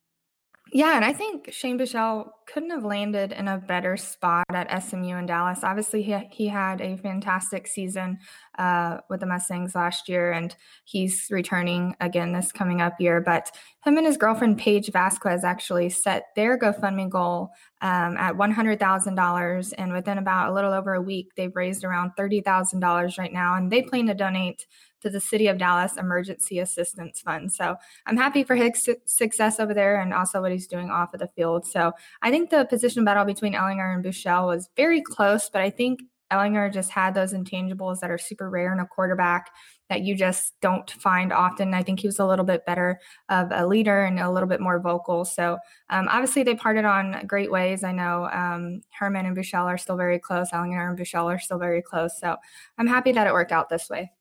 Yeah, 0.73 0.95
and 0.95 1.05
I 1.05 1.13
think 1.13 1.53
Shane 1.53 1.79
Buechele 1.79 2.31
couldn't 2.47 2.71
have 2.71 2.85
landed 2.85 3.33
in 3.33 3.49
a 3.49 3.59
better 3.59 3.97
spot 3.97 4.45
at 4.51 4.83
SMU 4.83 5.17
in 5.17 5.27
Dallas. 5.27 5.65
Obviously, 5.65 6.01
he, 6.01 6.17
he 6.31 6.47
had 6.47 6.81
a 6.81 6.97
fantastic 6.97 7.67
season 7.67 8.19
uh, 8.57 8.99
with 9.09 9.19
the 9.19 9.27
Mustangs 9.27 9.75
last 9.75 10.09
year, 10.09 10.31
and 10.31 10.55
he's 10.85 11.27
returning 11.29 11.97
again 12.01 12.33
this 12.33 12.53
coming 12.53 12.81
up 12.81 13.01
year. 13.01 13.21
But 13.21 13.51
him 13.85 13.97
and 13.97 14.07
his 14.07 14.17
girlfriend, 14.17 14.59
Paige 14.59 14.93
Vasquez, 14.93 15.43
actually 15.43 15.91
set 15.91 16.27
their 16.37 16.57
GoFundMe 16.57 17.11
goal 17.11 17.51
um, 17.83 18.17
at 18.17 18.35
$100,000. 18.35 19.73
And 19.77 19.93
within 19.93 20.19
about 20.19 20.51
a 20.51 20.55
little 20.55 20.73
over 20.73 20.95
a 20.95 21.03
week, 21.03 21.33
they've 21.37 21.55
raised 21.57 21.83
around 21.83 22.13
$30,000 22.17 23.19
right 23.19 23.33
now, 23.33 23.57
and 23.57 23.73
they 23.73 23.83
plan 23.83 24.07
to 24.07 24.15
donate 24.15 24.67
to 25.03 25.11
the 25.11 25.21
City 25.21 25.47
of 25.47 25.59
Dallas 25.59 25.97
Emergency 25.97 26.59
Assistance 26.59 27.21
Fund. 27.21 27.53
So 27.53 27.77
I'm 28.07 28.17
happy 28.17 28.45
for 28.45 28.57
his 28.57 28.89
success 29.07 29.61
over 29.61 29.75
there 29.75 30.01
and 30.01 30.13
also 30.13 30.41
what 30.41 30.53
he's 30.53 30.67
doing 30.67 30.91
off 30.91 31.15
of 31.15 31.21
the 31.21 31.29
field. 31.29 31.67
So 31.67 31.93
I 32.23 32.31
think 32.31 32.51
the 32.51 32.67
position 32.67 33.05
battle 33.05 33.25
between 33.25 33.55
Ehlinger 33.55 33.95
and 33.95 34.05
Buechele 34.05 34.47
was 34.47 34.69
very 34.77 35.03
close, 35.03 35.49
but 35.51 35.63
I 35.63 35.71
think 35.71 36.01
Ehlinger 36.31 36.73
just 36.73 36.91
had 36.91 37.15
those 37.15 37.33
intangibles 37.33 38.01
that 38.01 38.11
are 38.11 38.19
super 38.19 38.49
rare 38.49 38.73
in 38.73 38.79
a 38.79 38.87
quarterback 38.87 39.51
that 39.89 40.03
you 40.03 40.15
just 40.15 40.55
don't 40.61 40.89
find 40.89 41.33
often. 41.33 41.75
I 41.75 41.83
think 41.83 41.99
he 41.99 42.07
was 42.07 42.21
a 42.21 42.27
little 42.27 42.45
bit 42.45 42.65
better 42.65 43.01
of 43.29 43.49
a 43.51 43.67
leader 43.67 44.05
and 44.05 44.21
a 44.21 44.31
little 44.31 44.49
bit 44.49 44.61
more 44.61 44.79
vocal. 44.79 45.25
So 45.25 45.59
um, 45.89 46.07
obviously 46.09 46.45
they 46.45 46.55
parted 46.55 46.85
on 46.85 47.27
great 47.27 47.51
ways. 47.51 47.83
I 47.83 47.93
know 47.93 48.29
um, 48.33 48.83
Herman 48.97 49.27
and 49.27 49.37
Buechele 49.37 49.67
are 49.67 49.79
still 49.79 49.97
very 49.97 50.21
close. 50.21 50.51
Ehlinger 50.51 50.89
and 50.89 50.99
Buechele 50.99 51.35
are 51.35 51.41
still 51.41 51.59
very 51.59 51.83
close. 51.83 52.19
So 52.21 52.37
I'm 52.79 52.87
happy 52.87 53.11
that 53.13 53.27
it 53.27 53.33
worked 53.33 53.53
out 53.53 53.69
this 53.69 53.91
way. 53.91 54.13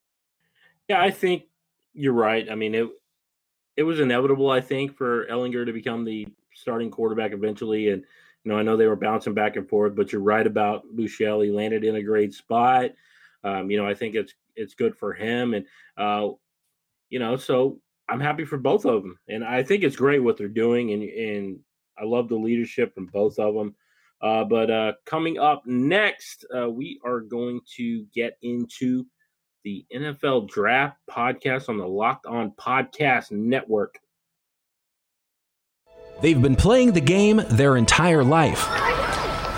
Yeah, 0.90 1.02
I 1.02 1.12
think 1.12 1.44
you're 1.94 2.14
right. 2.14 2.50
I 2.52 2.56
mean, 2.56 2.76
it 2.76 2.88
it 3.78 3.84
was 3.84 4.00
inevitable, 4.00 4.50
I 4.52 4.62
think, 4.62 4.96
for 4.96 5.26
Ehlinger 5.28 5.66
to 5.66 5.74
become 5.74 6.04
the 6.04 6.28
starting 6.54 6.92
quarterback 6.92 7.32
eventually. 7.32 7.90
And 7.90 8.04
you 8.44 8.52
know, 8.52 8.58
I 8.58 8.64
know 8.64 8.76
they 8.78 8.88
were 8.88 8.96
bouncing 8.96 9.34
back 9.34 9.56
and 9.56 9.70
forth, 9.70 9.96
but 9.96 10.12
you're 10.12 10.22
right 10.22 10.46
about 10.46 10.84
Buechele. 10.96 11.46
He 11.46 11.52
landed 11.52 11.84
in 11.84 11.96
a 11.96 12.04
great 12.04 12.34
spot. 12.34 12.92
Um, 13.44 13.72
you 13.72 13.78
know, 13.78 13.88
I 13.88 13.94
think 13.94 14.16
it's 14.16 14.34
it's 14.56 14.74
good 14.76 14.96
for 14.98 15.14
him, 15.14 15.54
and 15.54 15.66
uh, 15.98 16.30
you 17.10 17.20
know, 17.20 17.38
so 17.38 17.80
I'm 18.10 18.20
happy 18.20 18.46
for 18.46 18.58
both 18.58 18.86
of 18.86 19.04
them, 19.04 19.18
and 19.30 19.44
I 19.44 19.64
think 19.64 19.84
it's 19.84 19.96
great 19.96 20.20
what 20.24 20.38
they're 20.38 20.48
doing, 20.48 20.92
and 20.92 21.04
and 21.04 21.60
I 21.98 22.06
love 22.06 22.30
the 22.30 22.36
leadership 22.36 22.94
from 22.96 23.08
both 23.08 23.40
of 23.40 23.54
them. 23.54 23.76
Uh, 24.22 24.44
but 24.44 24.70
uh, 24.72 24.94
coming 25.06 25.40
up 25.40 25.64
next, 25.66 26.46
uh, 26.58 26.70
we 26.70 27.00
are 27.06 27.22
going 27.22 27.62
to 27.78 28.06
get 28.14 28.38
into 28.42 29.06
the 29.64 29.86
NFL 29.94 30.48
Draft 30.50 30.98
podcast 31.10 31.70
on 31.70 31.78
the 31.78 31.88
Locked 31.88 32.26
On 32.26 32.52
Podcast 32.52 33.32
Network. 33.32 34.00
They've 36.22 36.42
been 36.42 36.56
playing 36.56 36.94
the 36.94 37.02
game 37.02 37.42
their 37.50 37.78
entire 37.78 38.24
life. 38.24 38.60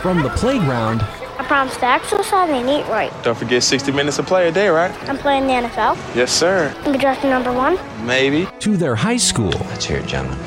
From 0.01 0.23
the 0.23 0.29
playground. 0.29 1.01
I 1.01 1.43
promise 1.47 1.75
to 1.77 1.85
exercise 1.85 2.49
and 2.49 2.69
eat 2.69 2.87
right. 2.89 3.11
Don't 3.23 3.37
forget 3.37 3.63
60 3.63 3.91
minutes 3.91 4.19
of 4.19 4.25
play 4.25 4.47
a 4.47 4.51
day, 4.51 4.69
right? 4.69 4.91
I'm 5.09 5.17
playing 5.17 5.47
the 5.47 5.53
NFL. 5.53 5.95
Yes, 6.15 6.31
sir. 6.31 6.73
I'm 6.85 6.97
drafting 6.97 7.29
number 7.29 7.51
one. 7.51 7.77
Maybe. 8.05 8.47
To 8.59 8.77
their 8.77 8.95
high 8.95 9.17
school. 9.17 9.49
Let's 9.49 9.85
hear 9.85 9.97
it, 9.97 10.07
gentlemen. 10.07 10.39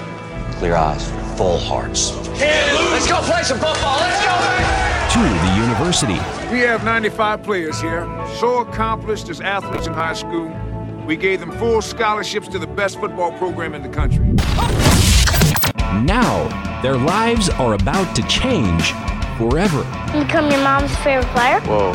Clear 0.55 0.75
eyes, 0.75 1.09
full 1.37 1.59
hearts. 1.59 2.17
Let's 2.39 3.09
go 3.09 3.21
play 3.23 3.43
some 3.43 3.59
football. 3.59 3.99
Let's 3.99 4.25
go, 4.25 4.94
to 5.15 5.21
the 5.21 5.55
university. 5.61 6.19
We 6.53 6.59
have 6.63 6.85
95 6.85 7.45
players 7.45 7.81
here, 7.81 8.05
so 8.41 8.59
accomplished 8.59 9.29
as 9.29 9.41
athletes 9.41 9.87
in 9.87 9.93
high 9.93 10.15
school. 10.15 10.53
We 11.07 11.17
gave 11.17 11.39
them 11.39 11.53
full 11.53 11.83
scholarships 11.83 12.49
to 12.49 12.59
the 12.59 12.67
best 12.67 12.99
football 12.99 13.31
program 13.39 13.75
in 13.75 13.83
the 13.83 13.89
country. 13.89 14.27
Now, 16.03 16.81
their 16.83 16.97
lives 16.97 17.49
are 17.49 17.75
about 17.75 18.17
to 18.17 18.23
change 18.27 18.91
forever. 19.39 19.85
Become 20.13 20.51
your 20.51 20.65
mom's 20.65 20.95
favorite 20.97 21.29
player? 21.29 21.61
Whoa. 21.61 21.93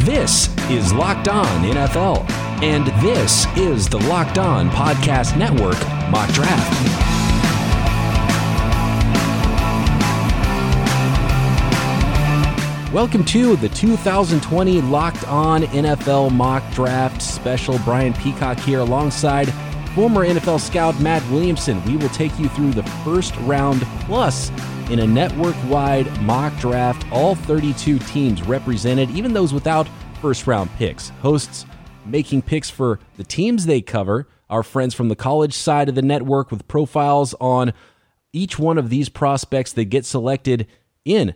This 0.00 0.48
is 0.70 0.90
Locked 0.90 1.28
On 1.28 1.44
NFL, 1.64 2.26
and 2.62 2.86
this 3.04 3.44
is 3.58 3.90
the 3.90 3.98
Locked 4.08 4.38
On 4.38 4.70
Podcast 4.70 5.36
Network 5.36 5.78
Mock 6.10 6.32
Draft. 6.32 7.23
Welcome 12.94 13.24
to 13.24 13.56
the 13.56 13.70
2020 13.70 14.80
Locked 14.82 15.26
On 15.26 15.62
NFL 15.62 16.30
Mock 16.30 16.62
Draft 16.74 17.20
Special. 17.20 17.76
Brian 17.80 18.12
Peacock 18.12 18.56
here 18.60 18.78
alongside 18.78 19.52
former 19.96 20.24
NFL 20.24 20.60
scout 20.60 21.00
Matt 21.00 21.28
Williamson. 21.28 21.84
We 21.86 21.96
will 21.96 22.08
take 22.10 22.38
you 22.38 22.48
through 22.50 22.70
the 22.70 22.84
first 23.04 23.34
round 23.38 23.82
plus 24.02 24.50
in 24.92 25.00
a 25.00 25.06
network 25.08 25.56
wide 25.68 26.06
mock 26.22 26.56
draft. 26.60 27.04
All 27.10 27.34
32 27.34 27.98
teams 27.98 28.44
represented, 28.44 29.10
even 29.10 29.32
those 29.32 29.52
without 29.52 29.88
first 30.22 30.46
round 30.46 30.70
picks. 30.76 31.08
Hosts 31.20 31.66
making 32.06 32.42
picks 32.42 32.70
for 32.70 33.00
the 33.16 33.24
teams 33.24 33.66
they 33.66 33.80
cover. 33.80 34.28
Our 34.48 34.62
friends 34.62 34.94
from 34.94 35.08
the 35.08 35.16
college 35.16 35.54
side 35.54 35.88
of 35.88 35.96
the 35.96 36.02
network 36.02 36.52
with 36.52 36.68
profiles 36.68 37.34
on 37.40 37.72
each 38.32 38.56
one 38.56 38.78
of 38.78 38.88
these 38.88 39.08
prospects 39.08 39.72
that 39.72 39.86
get 39.86 40.06
selected 40.06 40.68
in 41.04 41.34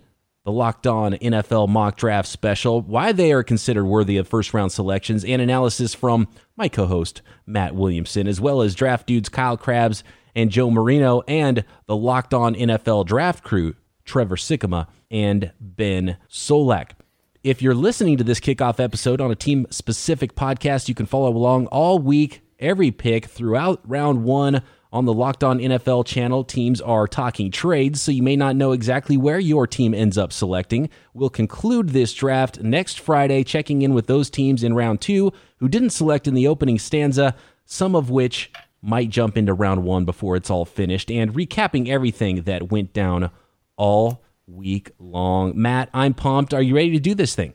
the 0.48 0.52
Locked 0.52 0.86
On 0.86 1.12
NFL 1.12 1.68
mock 1.68 1.98
draft 1.98 2.26
special, 2.26 2.80
why 2.80 3.12
they 3.12 3.32
are 3.32 3.42
considered 3.42 3.84
worthy 3.84 4.16
of 4.16 4.26
first 4.26 4.54
round 4.54 4.72
selections, 4.72 5.22
and 5.22 5.42
analysis 5.42 5.92
from 5.92 6.26
my 6.56 6.70
co 6.70 6.86
host, 6.86 7.20
Matt 7.44 7.74
Williamson, 7.74 8.26
as 8.26 8.40
well 8.40 8.62
as 8.62 8.74
draft 8.74 9.06
dudes 9.06 9.28
Kyle 9.28 9.58
Crabbs 9.58 10.02
and 10.34 10.50
Joe 10.50 10.70
Marino, 10.70 11.20
and 11.28 11.66
the 11.84 11.94
Locked 11.94 12.32
On 12.32 12.54
NFL 12.54 13.04
draft 13.04 13.44
crew, 13.44 13.74
Trevor 14.06 14.36
Sikkema 14.36 14.86
and 15.10 15.52
Ben 15.60 16.16
Solak. 16.30 16.92
If 17.44 17.60
you're 17.60 17.74
listening 17.74 18.16
to 18.16 18.24
this 18.24 18.40
kickoff 18.40 18.80
episode 18.80 19.20
on 19.20 19.30
a 19.30 19.36
team 19.36 19.66
specific 19.68 20.34
podcast, 20.34 20.88
you 20.88 20.94
can 20.94 21.04
follow 21.04 21.28
along 21.28 21.66
all 21.66 21.98
week, 21.98 22.40
every 22.58 22.90
pick 22.90 23.26
throughout 23.26 23.82
round 23.84 24.24
one 24.24 24.62
on 24.92 25.04
the 25.04 25.12
Locked 25.12 25.44
On 25.44 25.58
NFL 25.58 26.06
channel, 26.06 26.44
teams 26.44 26.80
are 26.80 27.06
talking 27.06 27.50
trades, 27.50 28.00
so 28.00 28.10
you 28.10 28.22
may 28.22 28.36
not 28.36 28.56
know 28.56 28.72
exactly 28.72 29.16
where 29.16 29.38
your 29.38 29.66
team 29.66 29.92
ends 29.92 30.16
up 30.16 30.32
selecting. 30.32 30.88
We'll 31.12 31.30
conclude 31.30 31.90
this 31.90 32.14
draft 32.14 32.60
next 32.60 32.98
Friday, 32.98 33.44
checking 33.44 33.82
in 33.82 33.92
with 33.92 34.06
those 34.06 34.30
teams 34.30 34.64
in 34.64 34.74
round 34.74 35.00
two 35.00 35.32
who 35.58 35.68
didn't 35.68 35.90
select 35.90 36.26
in 36.26 36.34
the 36.34 36.46
opening 36.46 36.78
stanza, 36.78 37.34
some 37.64 37.94
of 37.94 38.08
which 38.10 38.50
might 38.80 39.10
jump 39.10 39.36
into 39.36 39.52
round 39.52 39.82
one 39.82 40.04
before 40.04 40.36
it's 40.36 40.50
all 40.50 40.64
finished, 40.64 41.10
and 41.10 41.34
recapping 41.34 41.88
everything 41.88 42.42
that 42.42 42.70
went 42.70 42.92
down 42.92 43.30
all 43.76 44.22
week 44.46 44.92
long. 44.98 45.52
Matt, 45.54 45.90
I'm 45.92 46.14
pumped. 46.14 46.54
Are 46.54 46.62
you 46.62 46.74
ready 46.74 46.92
to 46.92 47.00
do 47.00 47.14
this 47.14 47.34
thing? 47.34 47.52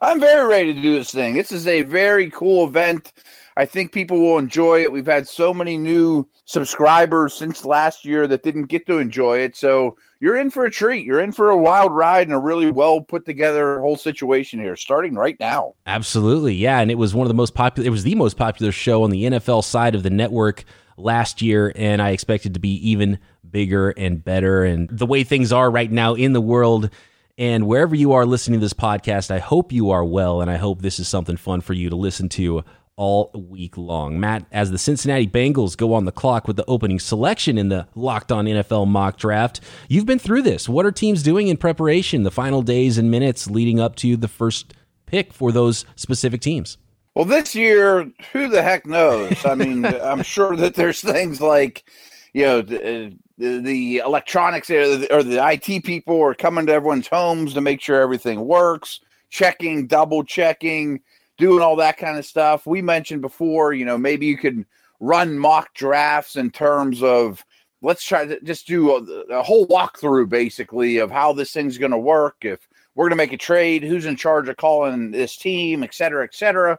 I'm 0.00 0.20
very 0.20 0.46
ready 0.46 0.72
to 0.72 0.80
do 0.80 0.94
this 0.94 1.10
thing. 1.10 1.34
This 1.34 1.52
is 1.52 1.66
a 1.66 1.82
very 1.82 2.30
cool 2.30 2.66
event. 2.66 3.12
I 3.60 3.66
think 3.66 3.92
people 3.92 4.18
will 4.18 4.38
enjoy 4.38 4.80
it. 4.80 4.90
We've 4.90 5.04
had 5.04 5.28
so 5.28 5.52
many 5.52 5.76
new 5.76 6.26
subscribers 6.46 7.34
since 7.34 7.66
last 7.66 8.06
year 8.06 8.26
that 8.26 8.42
didn't 8.42 8.68
get 8.68 8.86
to 8.86 8.96
enjoy 8.96 9.40
it. 9.40 9.54
So 9.54 9.98
you're 10.18 10.38
in 10.38 10.48
for 10.48 10.64
a 10.64 10.70
treat. 10.70 11.04
You're 11.04 11.20
in 11.20 11.30
for 11.30 11.50
a 11.50 11.58
wild 11.58 11.94
ride 11.94 12.26
and 12.26 12.34
a 12.34 12.38
really 12.38 12.70
well 12.70 13.02
put 13.02 13.26
together 13.26 13.78
whole 13.80 13.98
situation 13.98 14.60
here, 14.60 14.76
starting 14.76 15.14
right 15.14 15.38
now. 15.38 15.74
Absolutely. 15.84 16.54
Yeah. 16.54 16.80
And 16.80 16.90
it 16.90 16.94
was 16.94 17.14
one 17.14 17.26
of 17.26 17.28
the 17.28 17.34
most 17.34 17.52
popular, 17.52 17.86
it 17.86 17.90
was 17.90 18.02
the 18.02 18.14
most 18.14 18.38
popular 18.38 18.72
show 18.72 19.02
on 19.02 19.10
the 19.10 19.24
NFL 19.24 19.62
side 19.62 19.94
of 19.94 20.04
the 20.04 20.10
network 20.10 20.64
last 20.96 21.42
year. 21.42 21.70
And 21.76 22.00
I 22.00 22.12
expected 22.12 22.54
to 22.54 22.60
be 22.60 22.76
even 22.88 23.18
bigger 23.50 23.90
and 23.90 24.24
better. 24.24 24.64
And 24.64 24.88
the 24.88 25.04
way 25.04 25.22
things 25.22 25.52
are 25.52 25.70
right 25.70 25.92
now 25.92 26.14
in 26.14 26.32
the 26.32 26.40
world, 26.40 26.88
and 27.36 27.66
wherever 27.66 27.94
you 27.94 28.12
are 28.12 28.26
listening 28.26 28.60
to 28.60 28.64
this 28.64 28.74
podcast, 28.74 29.30
I 29.30 29.38
hope 29.38 29.72
you 29.72 29.90
are 29.90 30.04
well, 30.04 30.42
and 30.42 30.50
I 30.50 30.56
hope 30.56 30.82
this 30.82 30.98
is 30.98 31.08
something 31.08 31.38
fun 31.38 31.62
for 31.62 31.72
you 31.72 31.88
to 31.88 31.96
listen 31.96 32.28
to 32.30 32.62
all 33.00 33.30
week 33.32 33.78
long. 33.78 34.20
Matt, 34.20 34.44
as 34.52 34.70
the 34.70 34.76
Cincinnati 34.76 35.26
Bengals 35.26 35.74
go 35.74 35.94
on 35.94 36.04
the 36.04 36.12
clock 36.12 36.46
with 36.46 36.56
the 36.56 36.66
opening 36.66 37.00
selection 37.00 37.56
in 37.56 37.70
the 37.70 37.88
Locked 37.94 38.30
On 38.30 38.44
NFL 38.44 38.86
mock 38.88 39.16
draft, 39.16 39.60
you've 39.88 40.04
been 40.04 40.18
through 40.18 40.42
this. 40.42 40.68
What 40.68 40.84
are 40.84 40.92
teams 40.92 41.22
doing 41.22 41.48
in 41.48 41.56
preparation, 41.56 42.24
the 42.24 42.30
final 42.30 42.60
days 42.60 42.98
and 42.98 43.10
minutes 43.10 43.48
leading 43.48 43.80
up 43.80 43.96
to 43.96 44.18
the 44.18 44.28
first 44.28 44.74
pick 45.06 45.32
for 45.32 45.50
those 45.50 45.86
specific 45.96 46.42
teams? 46.42 46.76
Well, 47.14 47.24
this 47.24 47.54
year, 47.54 48.12
who 48.34 48.48
the 48.48 48.60
heck 48.60 48.84
knows? 48.84 49.46
I 49.46 49.54
mean, 49.54 49.86
I'm 50.02 50.22
sure 50.22 50.54
that 50.56 50.74
there's 50.74 51.00
things 51.00 51.40
like, 51.40 51.90
you 52.34 52.42
know, 52.42 52.60
the, 52.60 53.06
uh, 53.06 53.10
the, 53.38 54.02
electronics 54.04 54.68
uh, 54.68 54.74
or 54.74 54.96
the, 54.96 55.16
or 55.16 55.22
the 55.22 55.50
IT 55.52 55.84
people 55.84 56.20
are 56.20 56.34
coming 56.34 56.66
to 56.66 56.72
everyone's 56.74 57.08
homes 57.08 57.54
to 57.54 57.62
make 57.62 57.80
sure 57.80 57.98
everything 57.98 58.46
works, 58.46 59.00
checking, 59.30 59.86
double 59.86 60.22
checking 60.22 61.00
doing 61.40 61.62
all 61.62 61.76
that 61.76 61.98
kind 61.98 62.16
of 62.16 62.24
stuff. 62.24 62.66
We 62.66 62.82
mentioned 62.82 63.22
before, 63.22 63.72
you 63.72 63.84
know, 63.84 63.98
maybe 63.98 64.26
you 64.26 64.36
could 64.36 64.64
run 65.00 65.38
mock 65.38 65.74
drafts 65.74 66.36
in 66.36 66.50
terms 66.50 67.02
of 67.02 67.44
let's 67.82 68.04
try 68.04 68.26
to 68.26 68.40
just 68.42 68.66
do 68.66 68.94
a, 68.94 69.38
a 69.38 69.42
whole 69.42 69.66
walkthrough 69.66 70.28
basically 70.28 70.98
of 70.98 71.10
how 71.10 71.32
this 71.32 71.52
thing's 71.52 71.78
going 71.78 71.90
to 71.90 71.98
work. 71.98 72.36
If 72.42 72.68
we're 72.94 73.04
going 73.04 73.10
to 73.10 73.16
make 73.16 73.32
a 73.32 73.38
trade, 73.38 73.82
who's 73.82 74.06
in 74.06 74.16
charge 74.16 74.48
of 74.48 74.56
calling 74.56 75.10
this 75.10 75.36
team, 75.36 75.82
et 75.82 75.94
cetera, 75.94 76.24
et 76.24 76.34
cetera. 76.34 76.78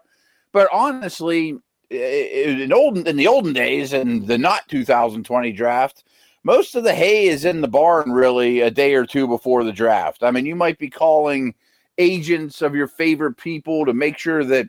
But 0.51 0.69
honestly, 0.71 1.57
in 1.89 2.71
old 2.71 3.07
in 3.07 3.17
the 3.17 3.27
olden 3.27 3.53
days 3.53 3.93
and 3.93 4.25
the 4.27 4.37
not 4.37 4.67
2020 4.69 5.51
draft, 5.51 6.03
most 6.43 6.75
of 6.75 6.83
the 6.83 6.93
hay 6.93 7.27
is 7.27 7.45
in 7.45 7.61
the 7.61 7.67
barn 7.67 8.11
really 8.11 8.61
a 8.61 8.71
day 8.71 8.93
or 8.95 9.05
two 9.05 9.27
before 9.27 9.63
the 9.63 9.73
draft. 9.73 10.23
I 10.23 10.31
mean, 10.31 10.45
you 10.45 10.55
might 10.55 10.77
be 10.77 10.89
calling 10.89 11.55
agents 11.97 12.61
of 12.61 12.75
your 12.75 12.87
favorite 12.87 13.37
people 13.37 13.85
to 13.85 13.93
make 13.93 14.17
sure 14.17 14.43
that 14.43 14.67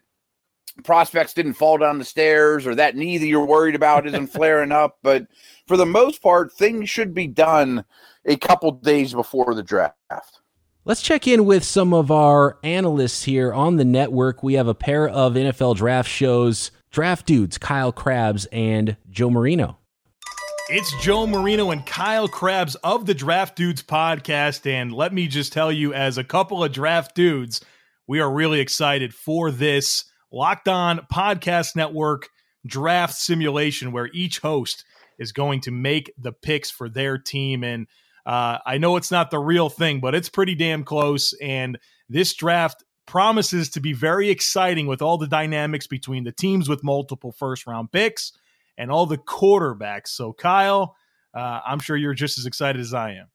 prospects 0.84 1.34
didn't 1.34 1.54
fall 1.54 1.78
down 1.78 1.98
the 1.98 2.04
stairs 2.04 2.66
or 2.66 2.74
that 2.74 2.96
knee 2.96 3.18
that 3.18 3.26
you're 3.26 3.44
worried 3.44 3.74
about 3.74 4.06
isn't 4.06 4.26
flaring 4.32 4.72
up. 4.72 4.98
But 5.02 5.26
for 5.66 5.76
the 5.76 5.86
most 5.86 6.22
part, 6.22 6.52
things 6.52 6.88
should 6.88 7.14
be 7.14 7.26
done 7.26 7.84
a 8.24 8.36
couple 8.36 8.72
days 8.72 9.12
before 9.12 9.54
the 9.54 9.62
draft. 9.62 10.40
Let's 10.84 11.02
check 11.02 11.28
in 11.28 11.44
with 11.44 11.62
some 11.62 11.94
of 11.94 12.10
our 12.10 12.58
analysts 12.64 13.22
here 13.22 13.52
on 13.52 13.76
the 13.76 13.84
network. 13.84 14.42
We 14.42 14.54
have 14.54 14.66
a 14.66 14.74
pair 14.74 15.08
of 15.08 15.34
NFL 15.34 15.76
draft 15.76 16.10
shows, 16.10 16.72
draft 16.90 17.26
dudes, 17.26 17.56
Kyle 17.56 17.92
Crabbs 17.92 18.46
and 18.46 18.96
Joe 19.08 19.30
Marino. 19.30 19.78
It's 20.74 20.96
Joe 21.02 21.26
Marino 21.26 21.70
and 21.70 21.84
Kyle 21.84 22.26
Crabbs 22.26 22.76
of 22.76 23.04
the 23.04 23.12
Draft 23.12 23.56
Dudes 23.56 23.82
podcast. 23.82 24.66
And 24.66 24.90
let 24.90 25.12
me 25.12 25.26
just 25.28 25.52
tell 25.52 25.70
you, 25.70 25.92
as 25.92 26.16
a 26.16 26.24
couple 26.24 26.64
of 26.64 26.72
draft 26.72 27.14
dudes, 27.14 27.60
we 28.06 28.20
are 28.20 28.32
really 28.32 28.58
excited 28.58 29.12
for 29.12 29.50
this 29.50 30.06
Locked 30.32 30.68
On 30.68 31.00
Podcast 31.12 31.76
Network 31.76 32.30
draft 32.66 33.12
simulation 33.12 33.92
where 33.92 34.08
each 34.14 34.38
host 34.38 34.86
is 35.18 35.30
going 35.30 35.60
to 35.60 35.70
make 35.70 36.10
the 36.16 36.32
picks 36.32 36.70
for 36.70 36.88
their 36.88 37.18
team. 37.18 37.62
And 37.62 37.86
uh, 38.24 38.56
I 38.64 38.78
know 38.78 38.96
it's 38.96 39.10
not 39.10 39.30
the 39.30 39.40
real 39.40 39.68
thing, 39.68 40.00
but 40.00 40.14
it's 40.14 40.30
pretty 40.30 40.54
damn 40.54 40.84
close. 40.84 41.34
And 41.42 41.78
this 42.08 42.32
draft 42.32 42.82
promises 43.06 43.68
to 43.72 43.80
be 43.80 43.92
very 43.92 44.30
exciting 44.30 44.86
with 44.86 45.02
all 45.02 45.18
the 45.18 45.28
dynamics 45.28 45.86
between 45.86 46.24
the 46.24 46.32
teams 46.32 46.66
with 46.66 46.82
multiple 46.82 47.32
first 47.32 47.66
round 47.66 47.92
picks 47.92 48.32
and 48.78 48.90
all 48.90 49.06
the 49.06 49.18
quarterbacks. 49.18 50.08
So, 50.08 50.32
Kyle, 50.32 50.96
uh, 51.34 51.60
I'm 51.66 51.78
sure 51.78 51.96
you're 51.96 52.14
just 52.14 52.38
as 52.38 52.46
excited 52.46 52.80
as 52.80 52.94
I 52.94 53.12
am. 53.12 53.26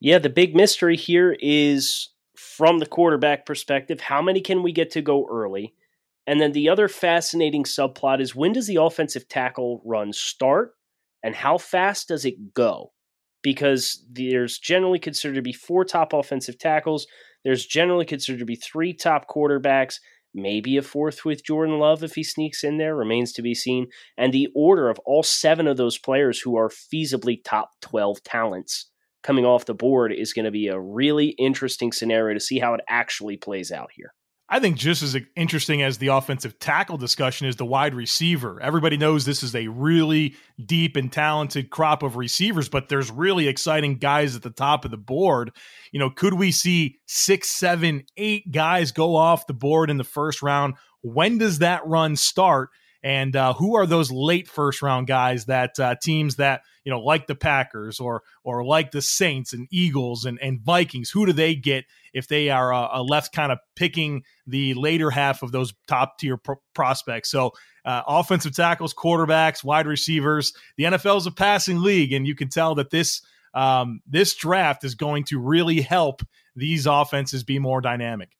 Yeah, 0.00 0.18
the 0.18 0.30
big 0.30 0.54
mystery 0.54 0.96
here 0.96 1.36
is 1.40 2.08
from 2.36 2.78
the 2.78 2.86
quarterback 2.86 3.46
perspective 3.46 4.00
how 4.00 4.20
many 4.20 4.40
can 4.40 4.62
we 4.62 4.72
get 4.72 4.90
to 4.92 5.02
go 5.02 5.26
early? 5.30 5.74
And 6.26 6.40
then 6.40 6.52
the 6.52 6.68
other 6.68 6.88
fascinating 6.88 7.64
subplot 7.64 8.20
is 8.20 8.34
when 8.34 8.52
does 8.52 8.66
the 8.66 8.76
offensive 8.76 9.28
tackle 9.28 9.82
run 9.84 10.12
start 10.12 10.74
and 11.22 11.34
how 11.34 11.58
fast 11.58 12.08
does 12.08 12.24
it 12.24 12.54
go? 12.54 12.92
Because 13.42 14.04
there's 14.10 14.58
generally 14.58 14.98
considered 14.98 15.34
to 15.34 15.42
be 15.42 15.52
four 15.52 15.84
top 15.84 16.12
offensive 16.12 16.58
tackles, 16.58 17.06
there's 17.44 17.66
generally 17.66 18.04
considered 18.04 18.38
to 18.38 18.44
be 18.44 18.54
three 18.54 18.92
top 18.92 19.28
quarterbacks, 19.28 19.98
Maybe 20.34 20.76
a 20.76 20.82
fourth 20.82 21.24
with 21.24 21.44
Jordan 21.44 21.78
Love 21.78 22.02
if 22.02 22.14
he 22.14 22.24
sneaks 22.24 22.64
in 22.64 22.78
there 22.78 22.96
remains 22.96 23.32
to 23.32 23.42
be 23.42 23.54
seen. 23.54 23.88
And 24.16 24.32
the 24.32 24.48
order 24.54 24.88
of 24.88 24.98
all 25.04 25.22
seven 25.22 25.66
of 25.66 25.76
those 25.76 25.98
players 25.98 26.40
who 26.40 26.56
are 26.56 26.70
feasibly 26.70 27.42
top 27.44 27.70
12 27.82 28.22
talents 28.22 28.90
coming 29.22 29.44
off 29.44 29.66
the 29.66 29.74
board 29.74 30.12
is 30.12 30.32
going 30.32 30.46
to 30.46 30.50
be 30.50 30.68
a 30.68 30.80
really 30.80 31.28
interesting 31.38 31.92
scenario 31.92 32.34
to 32.34 32.40
see 32.40 32.58
how 32.58 32.74
it 32.74 32.80
actually 32.88 33.36
plays 33.36 33.70
out 33.70 33.90
here. 33.94 34.14
I 34.52 34.60
think 34.60 34.76
just 34.76 35.02
as 35.02 35.16
interesting 35.34 35.80
as 35.80 35.96
the 35.96 36.08
offensive 36.08 36.58
tackle 36.58 36.98
discussion 36.98 37.46
is 37.46 37.56
the 37.56 37.64
wide 37.64 37.94
receiver. 37.94 38.60
Everybody 38.60 38.98
knows 38.98 39.24
this 39.24 39.42
is 39.42 39.54
a 39.54 39.68
really 39.68 40.36
deep 40.62 40.94
and 40.94 41.10
talented 41.10 41.70
crop 41.70 42.02
of 42.02 42.16
receivers, 42.16 42.68
but 42.68 42.90
there's 42.90 43.10
really 43.10 43.48
exciting 43.48 43.96
guys 43.96 44.36
at 44.36 44.42
the 44.42 44.50
top 44.50 44.84
of 44.84 44.90
the 44.90 44.98
board. 44.98 45.52
You 45.90 46.00
know, 46.00 46.10
could 46.10 46.34
we 46.34 46.52
see 46.52 46.98
six, 47.06 47.48
seven, 47.48 48.04
eight 48.18 48.52
guys 48.52 48.92
go 48.92 49.16
off 49.16 49.46
the 49.46 49.54
board 49.54 49.88
in 49.88 49.96
the 49.96 50.04
first 50.04 50.42
round? 50.42 50.74
When 51.00 51.38
does 51.38 51.60
that 51.60 51.86
run 51.86 52.14
start? 52.16 52.68
And 53.02 53.34
uh, 53.34 53.54
who 53.54 53.74
are 53.76 53.86
those 53.86 54.12
late 54.12 54.48
first 54.48 54.82
round 54.82 55.06
guys 55.06 55.46
that 55.46 55.80
uh, 55.80 55.94
teams 56.02 56.36
that 56.36 56.60
you 56.84 56.92
know 56.92 57.00
like 57.00 57.26
the 57.26 57.34
Packers 57.34 58.00
or 58.00 58.22
or 58.44 58.64
like 58.64 58.90
the 58.90 59.02
Saints 59.02 59.54
and 59.54 59.66
Eagles 59.72 60.26
and, 60.26 60.38
and 60.42 60.60
Vikings? 60.60 61.08
Who 61.08 61.24
do 61.24 61.32
they 61.32 61.54
get 61.54 61.86
if 62.12 62.28
they 62.28 62.50
are 62.50 62.72
uh, 62.72 62.98
uh 62.98 63.02
left 63.02 63.34
kind 63.34 63.52
of 63.52 63.58
picking 63.76 64.22
the 64.46 64.74
later 64.74 65.10
half 65.10 65.42
of 65.42 65.52
those 65.52 65.72
top 65.86 66.18
tier 66.18 66.36
pro- 66.36 66.60
prospects? 66.74 67.30
So 67.30 67.52
uh, 67.84 68.02
offensive 68.06 68.54
tackles, 68.54 68.94
quarterbacks, 68.94 69.64
wide 69.64 69.86
receivers. 69.86 70.52
The 70.76 70.84
NFL 70.84 71.18
is 71.18 71.26
a 71.26 71.32
passing 71.32 71.82
league, 71.82 72.12
and 72.12 72.26
you 72.26 72.34
can 72.34 72.48
tell 72.48 72.74
that 72.76 72.90
this 72.90 73.22
um, 73.54 74.00
this 74.06 74.34
draft 74.34 74.84
is 74.84 74.94
going 74.94 75.24
to 75.24 75.38
really 75.38 75.80
help 75.80 76.22
these 76.56 76.86
offenses 76.86 77.44
be 77.44 77.58
more 77.58 77.80
dynamic. 77.80 78.30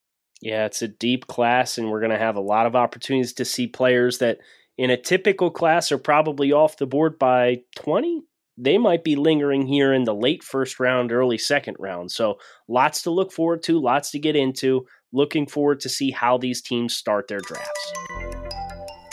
Yeah, 0.40 0.66
it's 0.66 0.82
a 0.82 0.88
deep 0.88 1.26
class, 1.26 1.78
and 1.78 1.90
we're 1.90 2.00
going 2.00 2.12
to 2.12 2.18
have 2.18 2.37
a 2.37 2.40
lot 2.40 2.66
of 2.66 2.74
opportunities 2.74 3.32
to 3.35 3.44
see 3.44 3.66
players 3.66 4.18
that 4.18 4.38
in 4.76 4.90
a 4.90 4.96
typical 4.96 5.50
class 5.50 5.92
are 5.92 5.98
probably 5.98 6.52
off 6.52 6.78
the 6.78 6.87
board 6.87 7.18
by 7.18 7.58
20, 7.76 8.22
they 8.57 8.79
might 8.79 9.05
be 9.05 9.17
lingering 9.17 9.67
here 9.67 9.93
in 9.93 10.05
the 10.05 10.15
late 10.15 10.43
first 10.43 10.79
round, 10.79 11.12
early 11.12 11.38
second 11.38 11.77
round. 11.79 12.11
So 12.11 12.38
lots 12.69 13.03
to 13.03 13.11
look 13.11 13.33
forward 13.33 13.62
to, 13.65 13.81
lots 13.81 14.11
to 14.12 14.19
get 14.19 14.37
into. 14.37 14.87
Looking 15.12 15.47
forward 15.47 15.81
to 15.81 15.88
see 15.88 16.11
how 16.11 16.38
these 16.38 16.62
teams 16.62 16.95
start 16.95 17.29
their 17.29 17.41
drafts. 17.41 17.93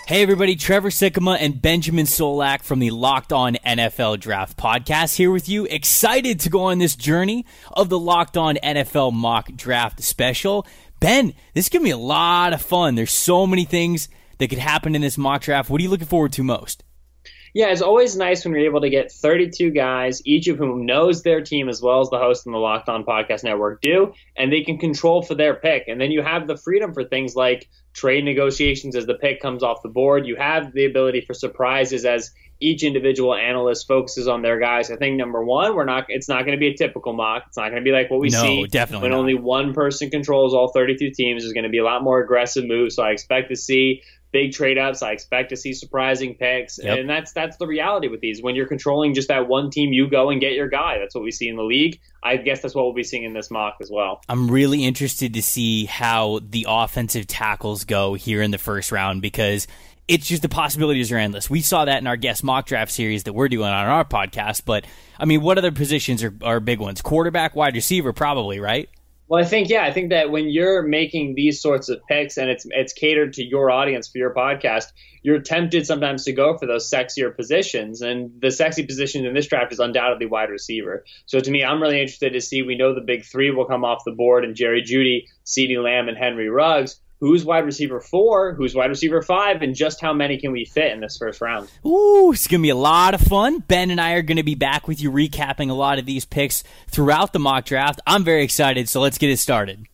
Hey 0.08 0.24
everybody, 0.24 0.56
Trevor 0.56 0.90
Sikkema 0.90 1.38
and 1.40 1.62
Benjamin 1.62 2.06
Solak 2.06 2.64
from 2.64 2.80
the 2.80 2.90
Locked 2.90 3.32
On 3.32 3.56
NFL 3.66 4.20
Draft 4.20 4.58
Podcast 4.58 5.18
here 5.18 5.30
with 5.30 5.48
you. 5.48 5.66
Excited 5.66 6.40
to 6.40 6.50
go 6.50 6.64
on 6.64 6.80
this 6.80 6.96
journey 6.96 7.46
of 7.74 7.90
the 7.90 8.00
Locked 8.00 8.36
On 8.36 8.56
NFL 8.56 9.14
Mock 9.14 9.54
Draft 9.56 10.02
Special. 10.02 10.66
Ben, 11.00 11.34
this 11.54 11.66
is 11.66 11.70
going 11.70 11.84
to 11.84 11.88
be 11.88 11.92
a 11.92 11.98
lot 11.98 12.54
of 12.54 12.62
fun. 12.62 12.96
There's 12.96 13.12
so 13.12 13.46
many 13.46 13.66
things 13.66 14.10
that 14.40 14.48
could 14.48 14.58
happen 14.58 14.96
in 14.96 15.02
this 15.02 15.18
mock 15.18 15.44
draft. 15.44 15.70
What 15.70 15.80
are 15.80 15.84
you 15.84 15.90
looking 15.90 16.08
forward 16.08 16.34
to 16.34 16.44
most? 16.44 16.84
Yeah, 17.54 17.68
it's 17.68 17.82
always 17.82 18.16
nice 18.16 18.44
when 18.44 18.54
you're 18.54 18.66
able 18.66 18.82
to 18.82 18.90
get 18.90 19.12
32 19.12 19.72
guys, 19.72 20.22
each 20.26 20.48
of 20.48 20.58
whom 20.58 20.86
knows 20.86 21.24
their 21.24 21.42
team 21.42 21.70
as 21.70 21.82
well 21.82 22.02
as 22.02 22.10
the 22.10 22.18
host 22.18 22.46
on 22.46 22.54
the 22.54 22.60
Locked 22.60 22.90
On 22.90 23.04
Podcast 23.04 23.44
Network 23.44 23.82
do, 23.82 24.14
and 24.38 24.52
they 24.52 24.64
can 24.64 24.78
control 24.78 25.22
for 25.22 25.36
their 25.36 25.56
pick. 25.56 25.88
And 25.88 26.00
then 26.00 26.12
you 26.12 26.22
have 26.22 26.48
the 26.48 26.58
freedom 26.58 26.94
for 26.94 27.04
things 27.04 27.36
like 27.36 27.70
trade 27.94 28.24
negotiations 28.24 28.96
as 28.96 29.06
the 29.06 29.16
pick 29.16 29.42
comes 29.42 29.64
off 29.64 29.82
the 29.82 29.90
board. 29.90 30.28
You 30.28 30.36
have 30.36 30.74
the 30.74 30.86
ability 30.86 31.22
for 31.22 31.34
surprises 31.34 32.06
as 32.06 32.32
each 32.62 32.84
individual 32.84 33.34
analyst 33.34 33.88
focuses 33.88 34.28
on 34.28 34.42
their 34.42 34.60
guys. 34.60 34.92
I 34.92 34.98
think 34.98 35.16
number 35.16 35.44
one, 35.44 35.76
we're 35.76 35.86
not. 35.86 36.06
It's 36.10 36.28
not 36.28 36.46
going 36.46 36.58
to 36.58 36.60
be 36.60 36.68
a 36.68 36.76
typical 36.76 37.14
mock. 37.14 37.46
It's 37.48 37.58
not 37.58 37.70
going 37.70 37.82
to 37.82 37.90
be 37.90 37.92
like 37.92 38.12
what 38.12 38.20
we 38.20 38.30
no, 38.30 38.42
see 38.42 38.68
definitely 38.68 39.04
when 39.04 39.12
not. 39.12 39.20
only 39.20 39.34
one 39.34 39.74
person 39.74 40.10
controls 40.10 40.54
all 40.54 40.72
32 40.72 41.12
teams. 41.12 41.44
There's 41.44 41.54
going 41.54 41.64
to 41.64 41.70
be 41.70 41.78
a 41.78 41.86
lot 41.86 42.04
more 42.04 42.22
aggressive 42.22 42.66
moves. 42.66 42.96
So 42.96 43.04
I 43.04 43.12
expect 43.12 43.50
to 43.50 43.56
see 43.56 44.02
big 44.32 44.52
trade 44.54 44.78
ups. 44.78 45.02
I 45.02 45.12
expect 45.12 45.50
to 45.50 45.58
see 45.58 45.74
surprising 45.74 46.36
picks, 46.36 46.80
Yep. 46.82 46.98
and 47.00 47.10
that's 47.10 47.32
that's 47.34 47.58
the 47.58 47.68
reality 47.68 48.08
with 48.08 48.22
these. 48.22 48.42
When 48.42 48.56
you're 48.56 48.68
controlling 48.68 49.14
just 49.14 49.28
that 49.30 49.48
one 49.48 49.70
team, 49.72 49.92
you 49.94 50.08
go 50.10 50.30
and 50.30 50.40
get 50.40 50.54
your 50.54 50.68
guy. 50.70 50.98
That's 51.00 51.16
what 51.16 51.24
we 51.24 51.32
see 51.32 51.48
in 51.48 51.56
the 51.56 51.64
league. 51.64 52.00
I 52.22 52.38
guess 52.38 52.62
that's 52.62 52.76
what 52.76 52.84
we'll 52.86 52.94
be 52.94 53.04
seeing 53.04 53.24
in 53.24 53.34
this 53.34 53.50
mock 53.50 53.78
as 53.82 53.90
well. 53.92 54.22
I'm 54.30 54.50
really 54.52 54.84
interested 54.86 55.34
to 55.36 55.42
see 55.42 55.86
how 55.86 56.40
the 56.48 56.66
offensive 56.70 57.28
tackles 57.28 57.86
go 57.86 58.14
here 58.14 58.42
in 58.42 58.52
the 58.52 58.58
first 58.58 58.92
round 58.92 59.22
because 59.22 59.68
it's 60.08 60.28
just 60.28 60.42
the 60.42 60.50
possibilities 60.50 61.12
are 61.12 61.18
endless. 61.18 61.50
We 61.52 61.62
saw 61.62 61.86
that 61.86 62.00
in 62.00 62.08
our 62.08 62.18
guest 62.18 62.44
mock 62.44 62.66
draft 62.66 62.92
series 62.92 63.24
that 63.26 63.34
we're 63.34 63.48
doing 63.48 63.68
on 63.70 63.86
our 63.86 64.04
podcast. 64.04 64.64
But 64.66 64.86
I 65.20 65.26
mean, 65.26 65.42
what 65.42 65.58
other 65.60 65.72
positions 65.72 66.24
are, 66.24 66.34
are 66.44 66.60
big 66.60 66.80
ones? 66.80 67.02
Quarterback, 67.02 67.56
wide 67.56 67.76
receiver, 67.76 68.12
probably, 68.12 68.60
right? 68.60 68.90
Well, 69.30 69.40
I 69.40 69.46
think 69.46 69.70
yeah, 69.70 69.84
I 69.84 69.92
think 69.94 70.10
that 70.10 70.32
when 70.32 70.50
you're 70.50 70.82
making 70.82 71.36
these 71.36 71.62
sorts 71.62 71.88
of 71.88 72.02
picks 72.08 72.38
and 72.38 72.50
it's 72.50 72.66
it's 72.72 72.94
catered 72.94 73.34
to 73.34 73.44
your 73.44 73.70
audience 73.70 74.08
for 74.08 74.18
your 74.18 74.34
podcast, 74.34 74.86
you're 75.22 75.40
tempted 75.40 75.86
sometimes 75.86 76.24
to 76.24 76.34
go 76.34 76.58
for 76.58 76.66
those 76.66 76.90
sexier 76.90 77.36
positions, 77.36 78.02
and 78.02 78.42
the 78.42 78.50
sexy 78.50 78.88
position 78.88 79.28
in 79.28 79.36
this 79.36 79.46
draft 79.46 79.72
is 79.72 79.78
undoubtedly 79.78 80.26
wide 80.26 80.50
receiver. 80.50 81.06
So 81.28 81.40
to 81.40 81.52
me, 81.52 81.64
I'm 81.64 81.80
really 81.80 82.02
interested 82.02 82.34
to 82.34 82.42
see. 82.42 82.64
We 82.64 82.76
know 82.76 82.96
the 82.96 83.02
big 83.02 83.24
three 83.24 83.52
will 83.52 83.66
come 83.66 83.86
off 83.86 84.02
the 84.04 84.14
board, 84.14 84.46
and 84.46 84.56
Jerry 84.56 84.82
Jeudy, 84.82 85.28
CeeDee 85.46 85.82
Lamb, 85.82 86.10
and 86.10 86.18
Henry 86.18 86.50
Ruggs. 86.50 87.00
Who's 87.20 87.44
wide 87.44 87.66
receiver 87.66 88.00
four? 88.00 88.54
Who's 88.54 88.74
wide 88.74 88.90
receiver 88.90 89.22
five? 89.22 89.62
And 89.62 89.76
just 89.76 90.00
how 90.00 90.14
many 90.14 90.38
can 90.38 90.54
we 90.54 90.64
fit 90.64 90.94
in 90.94 91.02
this 91.02 91.18
first 91.18 91.42
round? 91.42 91.70
Ooh, 91.86 92.32
it's 92.32 92.48
going 92.48 92.62
to 92.62 92.64
be 92.64 92.70
a 92.70 92.76
lot 92.76 93.14
of 93.14 93.20
fun. 93.20 93.60
Ben 93.60 93.92
and 93.92 94.00
I 94.00 94.14
are 94.14 94.22
going 94.22 94.38
to 94.38 94.44
be 94.44 94.56
back 94.56 94.88
with 94.88 95.02
you 95.02 95.12
recapping 95.12 95.70
a 95.70 95.74
lot 95.74 96.00
of 96.00 96.06
these 96.06 96.24
picks 96.24 96.64
throughout 96.88 97.34
the 97.34 97.40
mock 97.40 97.66
draft. 97.66 98.00
I'm 98.08 98.24
very 98.24 98.44
excited, 98.44 98.88
so 98.88 99.02
let's 99.02 99.18
get 99.18 99.30
it 99.30 99.38
started. 99.38 99.86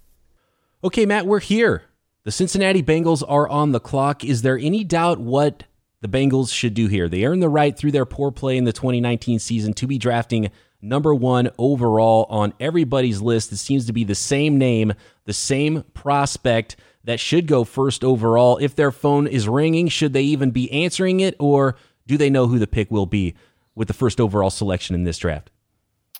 Okay, 0.83 1.07
Matt, 1.07 1.25
we're 1.25 1.39
here. 1.39 1.81
The 2.25 2.31
Cincinnati 2.31 2.83
Bengals 2.83 3.23
are 3.27 3.49
on 3.49 3.71
the 3.71 3.79
clock. 3.79 4.23
Is 4.23 4.43
there 4.43 4.57
any 4.59 4.83
doubt 4.83 5.19
what 5.19 5.63
the 6.01 6.07
Bengals 6.07 6.53
should 6.53 6.75
do 6.75 6.87
here? 6.87 7.09
They 7.09 7.25
earned 7.25 7.41
the 7.41 7.49
right 7.49 7.75
through 7.75 7.91
their 7.91 8.05
poor 8.05 8.29
play 8.29 8.55
in 8.55 8.65
the 8.65 8.73
2019 8.73 9.39
season 9.39 9.73
to 9.73 9.87
be 9.87 9.97
drafting 9.97 10.51
number 10.79 11.15
one 11.15 11.49
overall 11.57 12.27
on 12.29 12.53
everybody's 12.59 13.19
list. 13.19 13.51
It 13.51 13.57
seems 13.57 13.87
to 13.87 13.93
be 13.93 14.03
the 14.03 14.13
same 14.13 14.59
name, 14.59 14.93
the 15.25 15.33
same 15.33 15.83
prospect 15.95 16.75
that 17.05 17.19
should 17.19 17.47
go 17.47 17.63
first 17.63 18.03
overall. 18.03 18.57
If 18.57 18.75
their 18.75 18.91
phone 18.91 19.27
is 19.27 19.47
ringing, 19.47 19.87
should 19.87 20.13
they 20.13 20.23
even 20.23 20.51
be 20.51 20.71
answering 20.71 21.21
it, 21.21 21.35
or 21.39 21.75
do 22.05 22.17
they 22.17 22.29
know 22.29 22.47
who 22.47 22.59
the 22.59 22.67
pick 22.67 22.91
will 22.91 23.05
be 23.05 23.35
with 23.73 23.87
the 23.87 23.93
first 23.93 24.19
overall 24.19 24.49
selection 24.49 24.95
in 24.95 25.03
this 25.03 25.17
draft? 25.17 25.49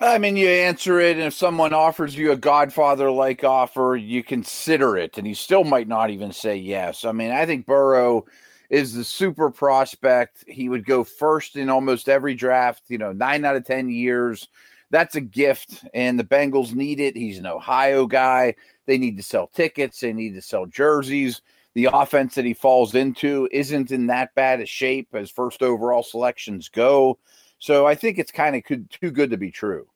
I 0.00 0.18
mean, 0.18 0.36
you 0.36 0.48
answer 0.48 1.00
it, 1.00 1.16
and 1.16 1.26
if 1.26 1.34
someone 1.34 1.72
offers 1.72 2.16
you 2.16 2.30
a 2.30 2.36
Godfather 2.36 3.10
like 3.10 3.44
offer, 3.44 3.96
you 3.96 4.22
consider 4.22 4.96
it, 4.96 5.16
and 5.16 5.26
you 5.26 5.34
still 5.34 5.64
might 5.64 5.88
not 5.88 6.10
even 6.10 6.32
say 6.32 6.56
yes. 6.56 7.04
I 7.04 7.12
mean, 7.12 7.30
I 7.30 7.46
think 7.46 7.66
Burrow 7.66 8.26
is 8.68 8.94
the 8.94 9.04
super 9.04 9.50
prospect. 9.50 10.44
He 10.46 10.68
would 10.68 10.84
go 10.84 11.02
first 11.02 11.56
in 11.56 11.70
almost 11.70 12.10
every 12.10 12.34
draft, 12.34 12.82
you 12.88 12.98
know, 12.98 13.12
nine 13.12 13.44
out 13.44 13.56
of 13.56 13.64
10 13.64 13.88
years. 13.88 14.48
That's 14.90 15.16
a 15.16 15.20
gift, 15.20 15.84
and 15.94 16.18
the 16.18 16.24
Bengals 16.24 16.74
need 16.74 17.00
it. 17.00 17.16
He's 17.16 17.38
an 17.38 17.46
Ohio 17.46 18.06
guy. 18.06 18.54
They 18.86 18.98
need 18.98 19.16
to 19.16 19.22
sell 19.22 19.48
tickets, 19.48 20.00
they 20.00 20.12
need 20.12 20.34
to 20.34 20.42
sell 20.42 20.66
jerseys. 20.66 21.42
The 21.74 21.90
offense 21.92 22.36
that 22.36 22.46
he 22.46 22.54
falls 22.54 22.94
into 22.94 23.48
isn't 23.52 23.90
in 23.90 24.06
that 24.06 24.34
bad 24.34 24.60
a 24.60 24.66
shape 24.66 25.08
as 25.12 25.30
first 25.30 25.62
overall 25.62 26.02
selections 26.02 26.70
go. 26.70 27.18
So 27.58 27.86
I 27.86 27.94
think 27.94 28.18
it's 28.18 28.32
kind 28.32 28.56
of 28.56 28.62
too 28.64 29.10
good 29.10 29.30
to 29.30 29.36
be 29.36 29.50
true. 29.50 29.86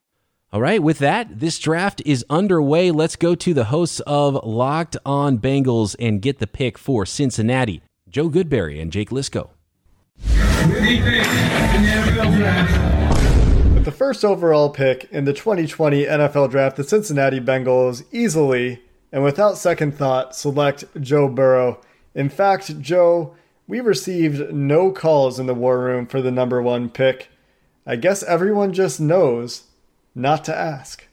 All 0.53 0.61
right, 0.61 0.83
with 0.83 0.98
that, 0.98 1.38
this 1.38 1.59
draft 1.59 2.03
is 2.05 2.24
underway. 2.29 2.90
Let's 2.90 3.16
go 3.16 3.35
to 3.37 3.55
the 3.55 3.64
hosts 3.64 4.00
of 4.00 4.44
Locked 4.44 4.96
On 5.07 5.38
Bengals 5.38 5.94
and 6.00 6.20
get 6.20 6.38
the 6.38 6.46
pick 6.48 6.76
for 6.76 7.07
Cincinnati, 7.07 7.83
Joe 8.09 8.29
Goodberry 8.29 8.83
and 8.83 8.90
Jake 8.90 9.11
Liscow. 9.11 9.50
The 13.90 13.96
first 13.96 14.24
overall 14.24 14.70
pick 14.70 15.09
in 15.11 15.24
the 15.24 15.33
2020 15.33 16.05
NFL 16.05 16.53
Draft, 16.53 16.76
the 16.76 16.85
Cincinnati 16.85 17.40
Bengals 17.40 18.05
easily 18.12 18.85
and 19.11 19.24
without 19.24 19.59
second 19.59 19.96
thought 19.96 20.37
select 20.37 20.85
Joe 21.00 21.29
Burrow. 21.29 21.81
In 22.14 22.29
fact, 22.29 22.81
Joe, 22.81 23.35
we 23.66 23.81
received 23.81 24.55
no 24.55 24.92
calls 24.92 25.40
in 25.40 25.46
the 25.46 25.55
war 25.55 25.81
room 25.81 26.07
for 26.07 26.22
the 26.22 26.31
number 26.31 26.62
one 26.62 26.88
pick. 26.88 27.31
I 27.85 27.96
guess 27.96 28.22
everyone 28.22 28.72
just 28.72 29.00
knows 29.00 29.64
not 30.14 30.44
to 30.44 30.57
ask. 30.57 31.09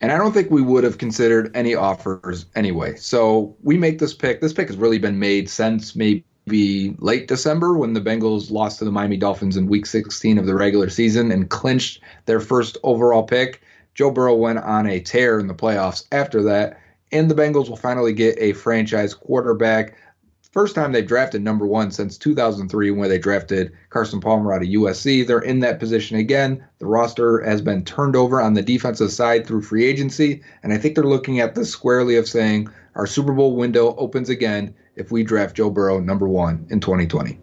And 0.00 0.10
I 0.10 0.16
don't 0.16 0.32
think 0.32 0.50
we 0.50 0.62
would 0.62 0.84
have 0.84 0.96
considered 0.96 1.54
any 1.54 1.74
offers 1.74 2.46
anyway. 2.54 2.96
So 2.96 3.54
we 3.62 3.76
make 3.76 3.98
this 3.98 4.14
pick. 4.14 4.40
This 4.40 4.54
pick 4.54 4.68
has 4.68 4.78
really 4.78 4.98
been 4.98 5.18
made 5.18 5.50
since 5.50 5.94
maybe 5.94 6.24
late 6.48 7.26
December 7.26 7.76
when 7.76 7.92
the 7.92 8.00
Bengals 8.00 8.52
lost 8.52 8.78
to 8.78 8.84
the 8.84 8.92
Miami 8.92 9.16
Dolphins 9.16 9.56
in 9.56 9.66
week 9.66 9.84
16 9.84 10.38
of 10.38 10.46
the 10.46 10.54
regular 10.54 10.88
season 10.88 11.32
and 11.32 11.50
clinched 11.50 12.00
their 12.26 12.38
first 12.38 12.78
overall 12.84 13.24
pick. 13.24 13.62
Joe 13.94 14.12
Burrow 14.12 14.34
went 14.34 14.58
on 14.58 14.86
a 14.86 15.00
tear 15.00 15.40
in 15.40 15.48
the 15.48 15.54
playoffs 15.54 16.06
after 16.12 16.44
that, 16.44 16.78
and 17.10 17.28
the 17.28 17.34
Bengals 17.34 17.68
will 17.68 17.76
finally 17.76 18.12
get 18.12 18.38
a 18.38 18.52
franchise 18.52 19.12
quarterback. 19.12 19.96
First 20.52 20.76
time 20.76 20.92
they've 20.92 21.06
drafted 21.06 21.42
number 21.42 21.66
one 21.66 21.90
since 21.90 22.16
2003 22.16 22.92
when 22.92 23.08
they 23.08 23.18
drafted 23.18 23.72
Carson 23.90 24.20
Palmer 24.20 24.54
out 24.54 24.62
of 24.62 24.68
USC. 24.68 25.26
They're 25.26 25.40
in 25.40 25.60
that 25.60 25.80
position 25.80 26.16
again. 26.16 26.64
The 26.78 26.86
roster 26.86 27.42
has 27.42 27.60
been 27.60 27.84
turned 27.84 28.14
over 28.14 28.40
on 28.40 28.54
the 28.54 28.62
defensive 28.62 29.10
side 29.10 29.46
through 29.46 29.62
free 29.62 29.84
agency, 29.84 30.42
and 30.62 30.72
I 30.72 30.78
think 30.78 30.94
they're 30.94 31.04
looking 31.04 31.40
at 31.40 31.56
this 31.56 31.70
squarely 31.70 32.16
of 32.16 32.28
saying 32.28 32.70
our 32.96 33.06
Super 33.06 33.32
Bowl 33.32 33.54
window 33.54 33.94
opens 33.96 34.28
again 34.28 34.74
if 34.96 35.12
we 35.12 35.22
draft 35.22 35.54
Joe 35.54 35.70
Burrow 35.70 36.00
number 36.00 36.26
one 36.26 36.66
in 36.70 36.80
2020. 36.80 37.38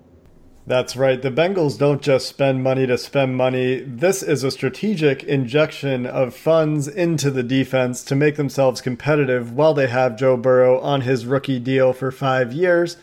That's 0.66 0.96
right. 0.96 1.22
The 1.22 1.30
Bengals 1.30 1.78
don't 1.78 2.02
just 2.02 2.28
spend 2.28 2.64
money 2.64 2.88
to 2.88 2.98
spend 2.98 3.36
money. 3.36 3.82
This 3.82 4.24
is 4.24 4.44
a 4.44 4.52
strategic 4.52 5.24
injection 5.24 6.06
of 6.06 6.34
funds 6.34 6.88
into 6.88 7.30
the 7.30 7.44
defense 7.44 8.02
to 8.06 8.16
make 8.16 8.38
themselves 8.38 8.80
competitive 8.80 9.52
while 9.52 9.74
they 9.74 9.88
have 9.88 10.18
Joe 10.18 10.38
Burrow 10.38 10.80
on 10.80 11.02
his 11.02 11.26
rookie 11.26 11.60
deal 11.60 11.92
for 11.92 12.12
five 12.12 12.54
years. 12.54 12.96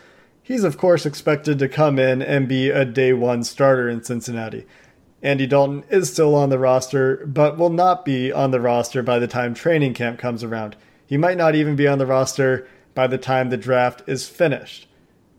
He's, 0.42 0.64
of 0.64 0.78
course, 0.78 1.04
expected 1.04 1.58
to 1.58 1.68
come 1.68 1.98
in 1.98 2.22
and 2.22 2.48
be 2.48 2.70
a 2.70 2.86
day 2.86 3.12
one 3.12 3.44
starter 3.44 3.88
in 3.88 4.02
Cincinnati. 4.02 4.66
Andy 5.22 5.46
Dalton 5.46 5.84
is 5.90 6.10
still 6.10 6.34
on 6.34 6.48
the 6.48 6.58
roster, 6.58 7.26
but 7.26 7.58
will 7.58 7.70
not 7.70 8.06
be 8.06 8.32
on 8.32 8.52
the 8.52 8.60
roster 8.60 9.02
by 9.02 9.18
the 9.18 9.28
time 9.28 9.52
training 9.52 9.92
camp 9.92 10.18
comes 10.18 10.42
around. 10.42 10.76
He 11.11 11.16
might 11.16 11.37
not 11.37 11.57
even 11.57 11.75
be 11.75 11.88
on 11.88 11.99
the 11.99 12.07
roster 12.07 12.68
by 12.94 13.09
the 13.09 13.18
time 13.18 13.51
the 13.51 13.57
draft 13.57 14.01
is 14.07 14.29
finished. 14.29 14.87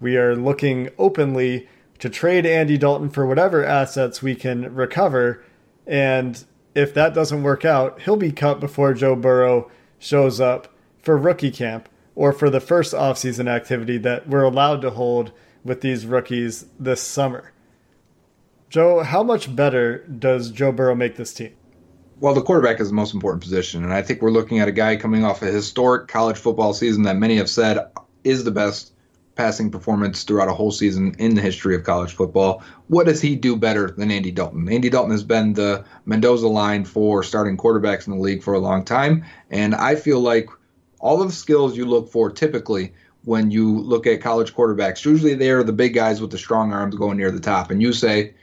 We 0.02 0.18
are 0.18 0.36
looking 0.36 0.90
openly 0.98 1.70
to 2.00 2.10
trade 2.10 2.46
Andy 2.46 2.78
Dalton 2.78 3.10
for 3.10 3.26
whatever 3.26 3.64
assets 3.64 4.22
we 4.22 4.36
can 4.36 4.76
recover. 4.76 5.42
And 5.88 6.44
if 6.76 6.94
that 6.96 7.14
doesn't 7.14 7.44
work 7.44 7.64
out, 7.64 8.02
he'll 8.02 8.18
be 8.18 8.34
cut 8.34 8.60
before 8.60 8.94
Joe 8.94 9.16
Burrow 9.16 9.72
shows 9.98 10.42
up 10.42 10.76
for 11.02 11.18
rookie 11.18 11.52
camp 11.52 11.88
or 12.16 12.34
for 12.34 12.50
the 12.50 12.60
first 12.60 12.94
offseason 12.94 13.48
activity 13.48 13.98
that 14.00 14.28
we're 14.28 14.44
allowed 14.44 14.82
to 14.82 14.90
hold 14.90 15.32
with 15.64 15.80
these 15.80 16.06
rookies 16.06 16.66
this 16.78 17.00
summer. 17.00 17.54
Joe, 18.70 19.04
how 19.04 19.24
much 19.24 19.56
better 19.56 20.00
does 20.08 20.52
Joe 20.52 20.74
Burrow 20.74 20.96
make 20.96 21.16
this 21.16 21.34
team? 21.34 21.54
Well, 22.22 22.36
the 22.36 22.44
quarterback 22.44 22.80
is 22.80 22.90
the 22.90 22.94
most 22.94 23.16
important 23.16 23.42
position, 23.42 23.84
and 23.84 23.92
I 23.92 24.04
think 24.04 24.22
we're 24.22 24.30
looking 24.30 24.60
at 24.60 24.68
a 24.68 24.72
guy 24.72 24.96
coming 24.96 25.26
off 25.26 25.42
a 25.42 25.48
historic 25.48 26.08
college 26.08 26.38
football 26.38 26.72
season 26.72 27.02
that 27.04 27.18
many 27.18 27.38
have 27.38 27.50
said 27.50 27.80
is 28.24 28.44
the 28.44 28.52
best 28.52 28.94
passing 29.34 29.72
performance 29.72 30.22
throughout 30.22 30.48
a 30.48 30.54
whole 30.54 30.70
season 30.70 31.16
in 31.18 31.34
the 31.34 31.42
history 31.42 31.74
of 31.74 31.84
college 31.84 32.14
football. 32.14 32.62
What 32.90 33.08
does 33.08 33.22
he 33.22 33.36
do 33.36 33.56
better 33.56 33.90
than 33.90 34.12
Andy 34.12 34.30
Dalton? 34.30 34.70
Andy 34.70 34.88
Dalton 34.88 35.10
has 35.10 35.24
been 35.24 35.54
the 35.54 35.84
Mendoza 36.06 36.48
line 36.48 36.86
for 36.86 37.24
starting 37.24 37.58
quarterbacks 37.58 38.06
in 38.06 38.14
the 38.14 38.20
league 38.20 38.44
for 38.44 38.54
a 38.54 38.60
long 38.60 38.86
time, 38.86 39.26
and 39.50 39.74
I 39.74 39.96
feel 39.96 40.20
like 40.20 40.48
all 41.00 41.24
of 41.24 41.28
the 41.28 41.34
skills 41.34 41.76
you 41.76 41.86
look 41.86 42.12
for 42.12 42.30
typically 42.30 42.94
when 43.24 43.50
you 43.50 43.80
look 43.80 44.06
at 44.06 44.22
college 44.22 44.54
quarterbacks, 44.54 45.04
usually 45.04 45.34
they 45.34 45.50
are 45.50 45.64
the 45.64 45.74
big 45.74 45.96
guys 45.96 46.22
with 46.22 46.30
the 46.30 46.38
strong 46.38 46.72
arms 46.72 46.94
going 46.94 47.18
near 47.18 47.32
the 47.32 47.40
top, 47.40 47.72
and 47.72 47.82
you 47.82 47.92
say, 47.92 48.36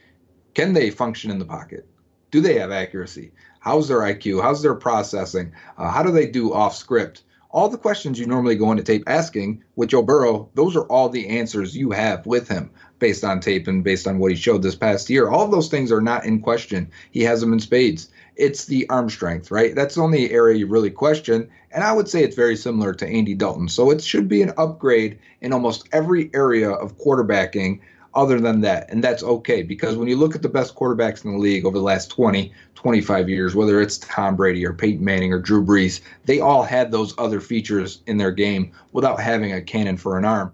can 0.54 0.72
they 0.72 0.90
function 0.90 1.30
in 1.30 1.38
the 1.38 1.44
pocket? 1.44 1.86
Do 2.32 2.40
they 2.40 2.58
have 2.58 2.72
accuracy? 2.72 3.32
How's 3.68 3.88
their 3.88 4.00
IQ? 4.00 4.40
How's 4.40 4.62
their 4.62 4.74
processing? 4.74 5.52
Uh, 5.76 5.90
how 5.90 6.02
do 6.02 6.10
they 6.10 6.26
do 6.26 6.54
off 6.54 6.74
script? 6.74 7.22
all 7.50 7.68
the 7.68 7.78
questions 7.78 8.18
you 8.18 8.26
normally 8.26 8.56
go 8.56 8.70
into 8.70 8.82
tape 8.82 9.04
asking 9.06 9.62
with 9.74 9.88
Joe 9.88 10.02
Burrow, 10.02 10.50
those 10.54 10.76
are 10.76 10.84
all 10.84 11.08
the 11.08 11.28
answers 11.28 11.76
you 11.76 11.90
have 11.92 12.26
with 12.26 12.48
him 12.48 12.70
based 12.98 13.24
on 13.24 13.40
tape 13.40 13.66
and 13.66 13.82
based 13.82 14.06
on 14.06 14.18
what 14.18 14.30
he 14.30 14.36
showed 14.36 14.62
this 14.62 14.74
past 14.74 15.08
year. 15.08 15.28
All 15.28 15.44
of 15.44 15.50
those 15.50 15.68
things 15.68 15.90
are 15.90 16.00
not 16.00 16.24
in 16.24 16.40
question. 16.40 16.90
He 17.10 17.22
has 17.22 17.40
them 17.40 17.52
in 17.52 17.60
spades. 17.60 18.10
It's 18.36 18.66
the 18.66 18.88
arm 18.90 19.08
strength, 19.08 19.50
right? 19.50 19.74
That's 19.74 19.94
the 19.94 20.02
only 20.02 20.30
area 20.30 20.58
you 20.58 20.66
really 20.66 20.90
question. 20.90 21.48
And 21.70 21.82
I 21.82 21.92
would 21.92 22.08
say 22.08 22.22
it's 22.22 22.36
very 22.36 22.56
similar 22.56 22.92
to 22.94 23.06
Andy 23.06 23.34
Dalton. 23.34 23.68
So 23.68 23.90
it 23.90 24.02
should 24.02 24.28
be 24.28 24.42
an 24.42 24.52
upgrade 24.58 25.18
in 25.40 25.52
almost 25.52 25.88
every 25.92 26.30
area 26.34 26.70
of 26.70 26.98
quarterbacking 26.98 27.80
other 28.14 28.40
than 28.40 28.60
that. 28.62 28.90
And 28.90 29.02
that's 29.02 29.22
okay 29.22 29.62
because 29.62 29.96
when 29.96 30.08
you 30.08 30.16
look 30.16 30.34
at 30.34 30.42
the 30.42 30.48
best 30.48 30.74
quarterbacks 30.74 31.24
in 31.24 31.32
the 31.32 31.38
league 31.38 31.64
over 31.64 31.76
the 31.76 31.84
last 31.84 32.10
20, 32.10 32.52
25 32.74 33.28
years, 33.28 33.54
whether 33.54 33.80
it's 33.80 33.98
Tom 33.98 34.36
Brady 34.36 34.64
or 34.64 34.72
Peyton 34.72 35.04
Manning 35.04 35.32
or 35.32 35.38
Drew 35.38 35.64
Brees, 35.64 36.00
they 36.24 36.40
all 36.40 36.62
had 36.62 36.90
those 36.90 37.14
other 37.18 37.40
features 37.40 38.02
in 38.06 38.16
their 38.16 38.32
game 38.32 38.72
without 38.92 39.20
having 39.20 39.52
a 39.52 39.60
cannon 39.60 39.96
for 39.96 40.18
an 40.18 40.24
arm. 40.24 40.52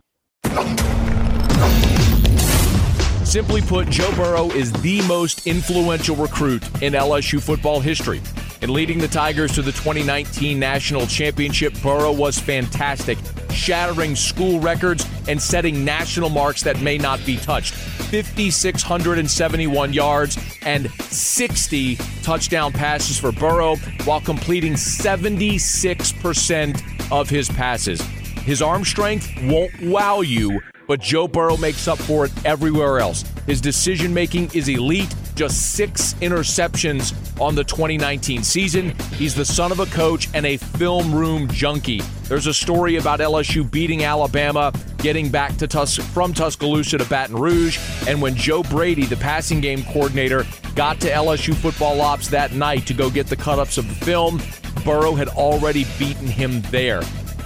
Simply 3.25 3.62
put, 3.62 3.88
Joe 3.88 4.14
Burrow 4.14 4.51
is 4.51 4.73
the 4.75 5.03
most 5.09 5.47
influential 5.47 6.14
recruit 6.14 6.62
in 6.83 6.93
LSU 6.93 7.43
football 7.43 7.81
history. 7.81 8.21
In 8.64 8.72
leading 8.72 8.98
the 8.98 9.09
Tigers 9.09 9.53
to 9.57 9.61
the 9.61 9.72
2019 9.72 10.59
National 10.59 11.07
Championship, 11.07 11.74
Burrow 11.83 12.12
was 12.12 12.38
fantastic, 12.38 13.18
shattering 13.50 14.16
school 14.16 14.59
records 14.59 15.07
and 15.29 15.38
setting 15.38 15.85
national 15.85 16.31
marks 16.31 16.62
that 16.62 16.81
may 16.81 16.96
not 16.96 17.22
be 17.27 17.37
touched. 17.37 17.74
5,671 17.74 19.92
yards 19.92 20.38
and 20.62 20.90
60 20.90 21.96
touchdown 22.22 22.72
passes 22.72 23.18
for 23.18 23.33
Burrow 23.33 23.77
while 24.07 24.22
completing 24.22 24.72
76% 24.72 27.12
of 27.12 27.29
his 27.29 27.50
passes. 27.50 28.00
His 28.46 28.62
arm 28.62 28.87
strength 28.87 29.31
won't 29.42 29.79
wow 29.83 30.22
you, 30.22 30.62
but 30.88 31.03
Joe 31.03 31.29
Burrow 31.29 31.59
makes 31.59 31.87
up 31.87 31.98
for 31.98 32.24
it 32.24 32.33
everywhere 32.46 32.98
else. 32.98 33.24
His 33.46 33.61
decision 33.61 34.14
making 34.14 34.53
is 34.55 34.70
elite 34.70 35.14
just 35.35 35.75
six 35.75 36.14
interceptions 36.14 37.12
on 37.40 37.55
the 37.55 37.64
2019 37.64 38.42
season. 38.42 38.94
He's 39.14 39.35
the 39.35 39.44
son 39.44 39.73
of 39.73 39.81
a 39.81 39.87
coach 39.87 40.29
and 40.35 40.47
a 40.47 40.57
film 40.57 41.14
room 41.14 41.49
junkie. 41.49 42.03
There's 42.25 42.47
a 42.47 42.55
story 42.55 42.97
about 42.97 43.20
LSU 43.20 43.68
beating 43.68 44.05
Alabama, 44.05 44.73
getting 44.99 45.29
back 45.29 45.57
to 45.57 45.66
Tus- 45.66 45.97
from 45.97 46.33
Tuscaloosa 46.33 46.99
to 46.99 47.05
Baton 47.05 47.37
Rouge, 47.37 47.79
and 48.09 48.23
when 48.23 48.35
Joe 48.35 48.62
Brady, 48.62 49.05
the 49.05 49.16
passing 49.16 49.61
game 49.61 49.83
coordinator, 49.85 50.47
got 50.75 51.01
to 51.01 51.11
LSU 51.11 51.55
football 51.55 52.01
ops 52.01 52.29
that 52.29 52.53
night 52.53 52.87
to 52.87 52.94
go 52.94 53.11
get 53.11 53.27
the 53.27 53.37
cut 53.37 53.59
ups 53.59 53.79
of 53.79 53.88
the 53.88 54.05
film, 54.05 54.40
Burrow 54.85 55.14
had 55.14 55.29
already 55.29 55.87
beaten 55.99 56.27
him 56.27 56.61
there. 56.70 57.03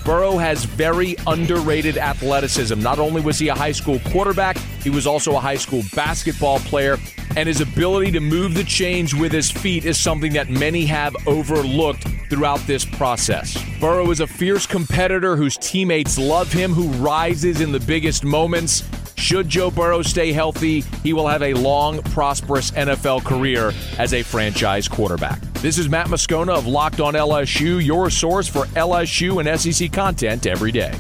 Burrow 0.09 0.39
has 0.39 0.65
very 0.65 1.17
underrated 1.27 1.99
athleticism. 1.99 2.81
Not 2.81 2.99
only 2.99 3.21
was 3.21 3.39
he 3.39 3.49
a 3.49 3.55
high 3.55 3.73
school 3.73 3.99
quarterback, 4.07 4.57
he 4.83 4.89
was 4.89 5.07
also 5.07 5.37
a 5.37 5.39
high 5.39 5.59
school 5.59 5.83
basketball 5.95 6.61
player, 6.61 6.97
and 7.37 7.47
his 7.47 7.61
ability 7.61 8.13
to 8.13 8.21
move 8.21 8.55
the 8.55 8.65
chains 8.65 9.15
with 9.15 9.33
his 9.33 9.51
feet 9.51 9.85
is 9.85 10.01
something 10.01 10.33
that 10.33 10.49
many 10.49 10.87
have 10.87 11.15
overlooked 11.27 12.09
throughout 12.31 12.59
this 12.61 12.87
process. 12.87 13.63
Burrow 13.81 14.11
is 14.11 14.21
a 14.21 14.27
fierce 14.27 14.67
competitor 14.67 15.37
whose 15.37 15.59
teammates 15.59 16.17
love 16.17 16.51
him, 16.51 16.73
who 16.73 16.89
rises 17.05 17.61
in 17.61 17.71
the 17.71 17.81
biggest 17.81 18.25
moments. 18.25 18.85
Should 19.19 19.49
Joe 19.49 19.71
Burrow 19.71 20.01
stay 20.03 20.33
healthy, 20.33 20.83
he 21.03 21.13
will 21.13 21.27
have 21.27 21.43
a 21.43 21.53
long, 21.53 22.01
prosperous 22.03 22.71
NFL 22.71 23.25
career 23.25 23.73
as 23.99 24.15
a 24.15 24.23
franchise 24.23 24.87
quarterback. 24.87 25.41
This 25.55 25.77
is 25.77 25.89
Matt 25.89 26.07
Moscona 26.07 26.57
of 26.57 26.69
Locked 26.69 27.01
On 27.01 27.15
LSU, 27.15 27.85
your 27.85 28.11
source 28.11 28.47
for 28.47 28.67
LSU 28.77 29.45
and 29.45 29.61
SEC 29.61 29.93
content 29.93 30.47
every 30.47 30.71
day. 30.71 30.95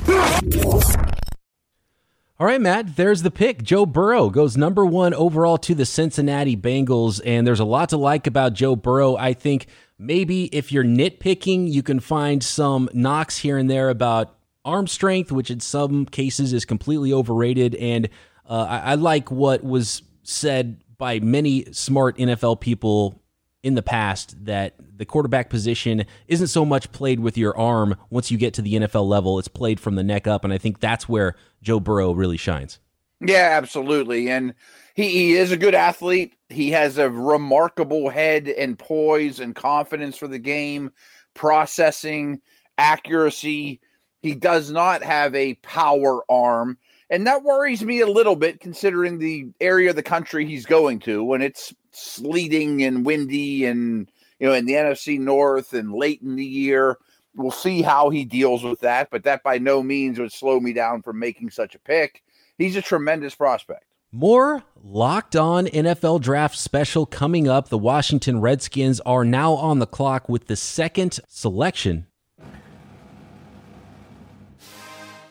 All 2.41 2.47
right, 2.47 2.61
Matt, 2.61 2.97
there's 2.97 3.23
the 3.23 3.31
pick. 3.31 3.63
Joe 3.63 3.87
Burrow 3.87 4.31
goes 4.31 4.57
number 4.57 4.85
one 4.85 5.15
overall 5.15 5.57
to 5.59 5.75
the 5.75 5.87
Cincinnati 5.87 6.57
Bengals, 6.57 7.21
and 7.25 7.47
there's 7.47 7.61
a 7.61 7.65
lot 7.65 7.91
to 7.91 7.97
like 7.97 8.27
about 8.27 8.53
Joe 8.53 8.75
Burrow. 8.75 9.17
I 9.17 9.33
think 9.33 9.69
maybe 9.97 10.47
if 10.47 10.73
you're 10.73 10.85
nitpicking, 10.85 11.71
you 11.71 11.85
can 11.85 12.01
find 12.01 12.43
some 12.43 12.89
knocks 12.93 13.39
here 13.39 13.59
and 13.59 13.71
there 13.71 13.89
about 13.89 14.38
arm 14.69 14.87
strength, 14.87 15.33
which 15.33 15.51
in 15.51 15.61
some 15.61 16.07
cases 16.07 16.53
is 16.53 16.65
completely 16.65 17.13
overrated. 17.13 17.75
And 17.77 18.09
uh, 18.49 18.67
I, 18.69 18.79
I 18.79 18.95
like 18.95 19.31
what 19.31 19.65
was 19.65 20.03
said 20.23 20.83
by 20.99 21.21
many 21.21 21.65
smart 21.73 22.19
NFL 22.19 22.61
people 22.61 23.23
in 23.63 23.75
the 23.75 23.83
past 23.83 24.45
that 24.45 24.75
the 24.97 25.05
quarterback 25.05 25.51
position 25.51 26.05
isn't 26.27 26.47
so 26.49 26.65
much 26.65 26.93
played 26.93 27.21
with 27.21 27.37
your 27.37 27.57
arm 27.57 27.97
once 28.11 28.31
you 28.31 28.39
get 28.39 28.55
to 28.55 28.63
the 28.63 28.75
NFL 28.75 29.09
level. 29.09 29.39
It's 29.39 29.49
played 29.49 29.81
from 29.81 29.95
the 29.95 30.05
neck 30.05 30.27
up. 30.27 30.45
And 30.45 30.53
I 30.53 30.59
think 30.59 30.81
that's 30.81 31.09
where 31.09 31.35
Joe 31.63 31.81
Burrow 31.81 32.13
really 32.13 32.37
shines. 32.37 32.79
Yeah, 33.21 33.57
absolutely. 33.61 34.31
And 34.31 34.55
he, 34.95 35.09
he 35.09 35.33
is 35.35 35.51
a 35.51 35.57
good 35.57 35.75
athlete. 35.75 36.35
He 36.49 36.71
has 36.71 36.99
a 36.99 37.11
remarkable 37.11 38.11
head 38.11 38.49
and 38.49 38.79
poise 38.79 39.41
and 39.41 39.55
confidence 39.55 40.17
for 40.17 40.29
the 40.29 40.39
game, 40.39 40.93
processing, 41.35 42.41
accuracy. 42.77 43.81
He 44.21 44.35
does 44.35 44.71
not 44.71 45.03
have 45.03 45.35
a 45.35 45.55
power 45.55 46.23
arm. 46.31 46.79
And 47.11 47.27
that 47.27 47.43
worries 47.43 47.85
me 47.85 48.01
a 48.01 48.07
little 48.07 48.37
bit 48.37 48.61
considering 48.61 49.19
the 49.19 49.47
area 49.61 49.91
of 49.91 49.97
the 49.97 50.03
country 50.03 50.45
he's 50.45 50.67
going 50.67 50.99
to 51.01 51.25
when 51.25 51.41
it's 51.41 51.75
sleeting 51.93 52.83
and 52.83 53.07
windy 53.07 53.65
and, 53.65 54.11
you 54.39 54.49
know, 54.49 54.55
in 54.55 54.67
the 54.67 54.75
NFC 54.75 55.19
North 55.19 55.73
and 55.73 55.93
late 55.93 56.21
in 56.21 56.37
the 56.37 56.45
year. 56.45 56.99
We'll 57.35 57.51
see 57.51 57.83
how 57.83 58.11
he 58.11 58.25
deals 58.25 58.65
with 58.65 58.81
that, 58.81 59.11
but 59.11 59.23
that 59.25 59.43
by 59.43 59.59
no 59.59 59.83
means 59.83 60.19
would 60.19 60.33
slow 60.33 60.59
me 60.59 60.73
down 60.73 61.03
from 61.03 61.19
making 61.19 61.51
such 61.51 61.75
a 61.75 61.79
pick. 61.79 62.23
He's 62.59 62.77
a 62.77 62.83
tremendous 62.83 63.35
prospect. 63.35 63.85
More 64.11 64.65
locked 64.83 65.37
on 65.37 65.67
NFL 65.67 66.23
draft 66.23 66.59
special 66.59 67.07
coming 67.07 67.47
up. 67.47 67.69
The 67.69 67.79
Washington 67.79 68.41
Redskins 68.41 69.01
are 69.01 69.25
now 69.25 69.53
on 69.53 69.79
the 69.79 69.87
clock 69.87 70.29
with 70.29 70.47
the 70.47 70.57
second 70.57 71.21
selection. 71.29 72.07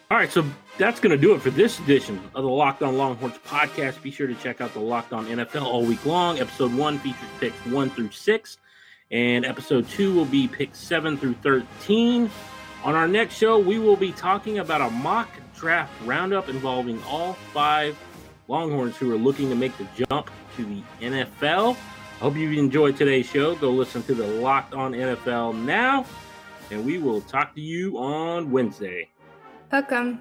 All 0.09 0.17
right, 0.17 0.31
so 0.31 0.45
that's 0.77 1.01
going 1.01 1.11
to 1.11 1.17
do 1.17 1.33
it 1.35 1.41
for 1.41 1.49
this 1.49 1.79
edition 1.79 2.17
of 2.33 2.43
the 2.45 2.49
Locked 2.49 2.81
On 2.81 2.97
Longhorns 2.97 3.37
podcast. 3.45 4.01
Be 4.01 4.09
sure 4.09 4.25
to 4.25 4.35
check 4.35 4.61
out 4.61 4.73
the 4.73 4.79
Locked 4.79 5.11
On 5.11 5.25
NFL 5.25 5.63
all 5.63 5.83
week 5.83 6.05
long. 6.05 6.39
Episode 6.39 6.73
one 6.73 6.97
features 6.99 7.27
picks 7.41 7.57
one 7.65 7.89
through 7.89 8.11
six, 8.11 8.57
and 9.11 9.45
episode 9.45 9.85
two 9.89 10.13
will 10.13 10.23
be 10.23 10.47
picks 10.47 10.79
seven 10.79 11.17
through 11.17 11.33
13. 11.43 12.29
On 12.85 12.95
our 12.95 13.07
next 13.09 13.35
show, 13.35 13.59
we 13.59 13.79
will 13.79 13.97
be 13.97 14.13
talking 14.13 14.59
about 14.59 14.79
a 14.79 14.89
mock 14.91 15.27
draft 15.57 15.91
roundup 16.05 16.47
involving 16.47 17.03
all 17.03 17.33
five 17.53 17.97
Longhorns 18.47 18.95
who 18.95 19.11
are 19.13 19.17
looking 19.17 19.49
to 19.49 19.55
make 19.55 19.77
the 19.77 19.87
jump 20.09 20.31
to 20.55 20.63
the 20.63 20.81
NFL. 21.01 21.75
I 21.75 22.19
hope 22.19 22.37
you 22.37 22.49
enjoyed 22.51 22.95
today's 22.95 23.25
show. 23.29 23.55
Go 23.55 23.71
listen 23.71 24.03
to 24.03 24.13
the 24.13 24.25
Locked 24.25 24.73
On 24.73 24.93
NFL 24.93 25.61
now, 25.65 26.05
and 26.71 26.85
we 26.85 26.97
will 26.97 27.19
talk 27.19 27.53
to 27.55 27.61
you 27.61 27.97
on 27.97 28.51
Wednesday. 28.51 29.09
Пока. 29.69 30.17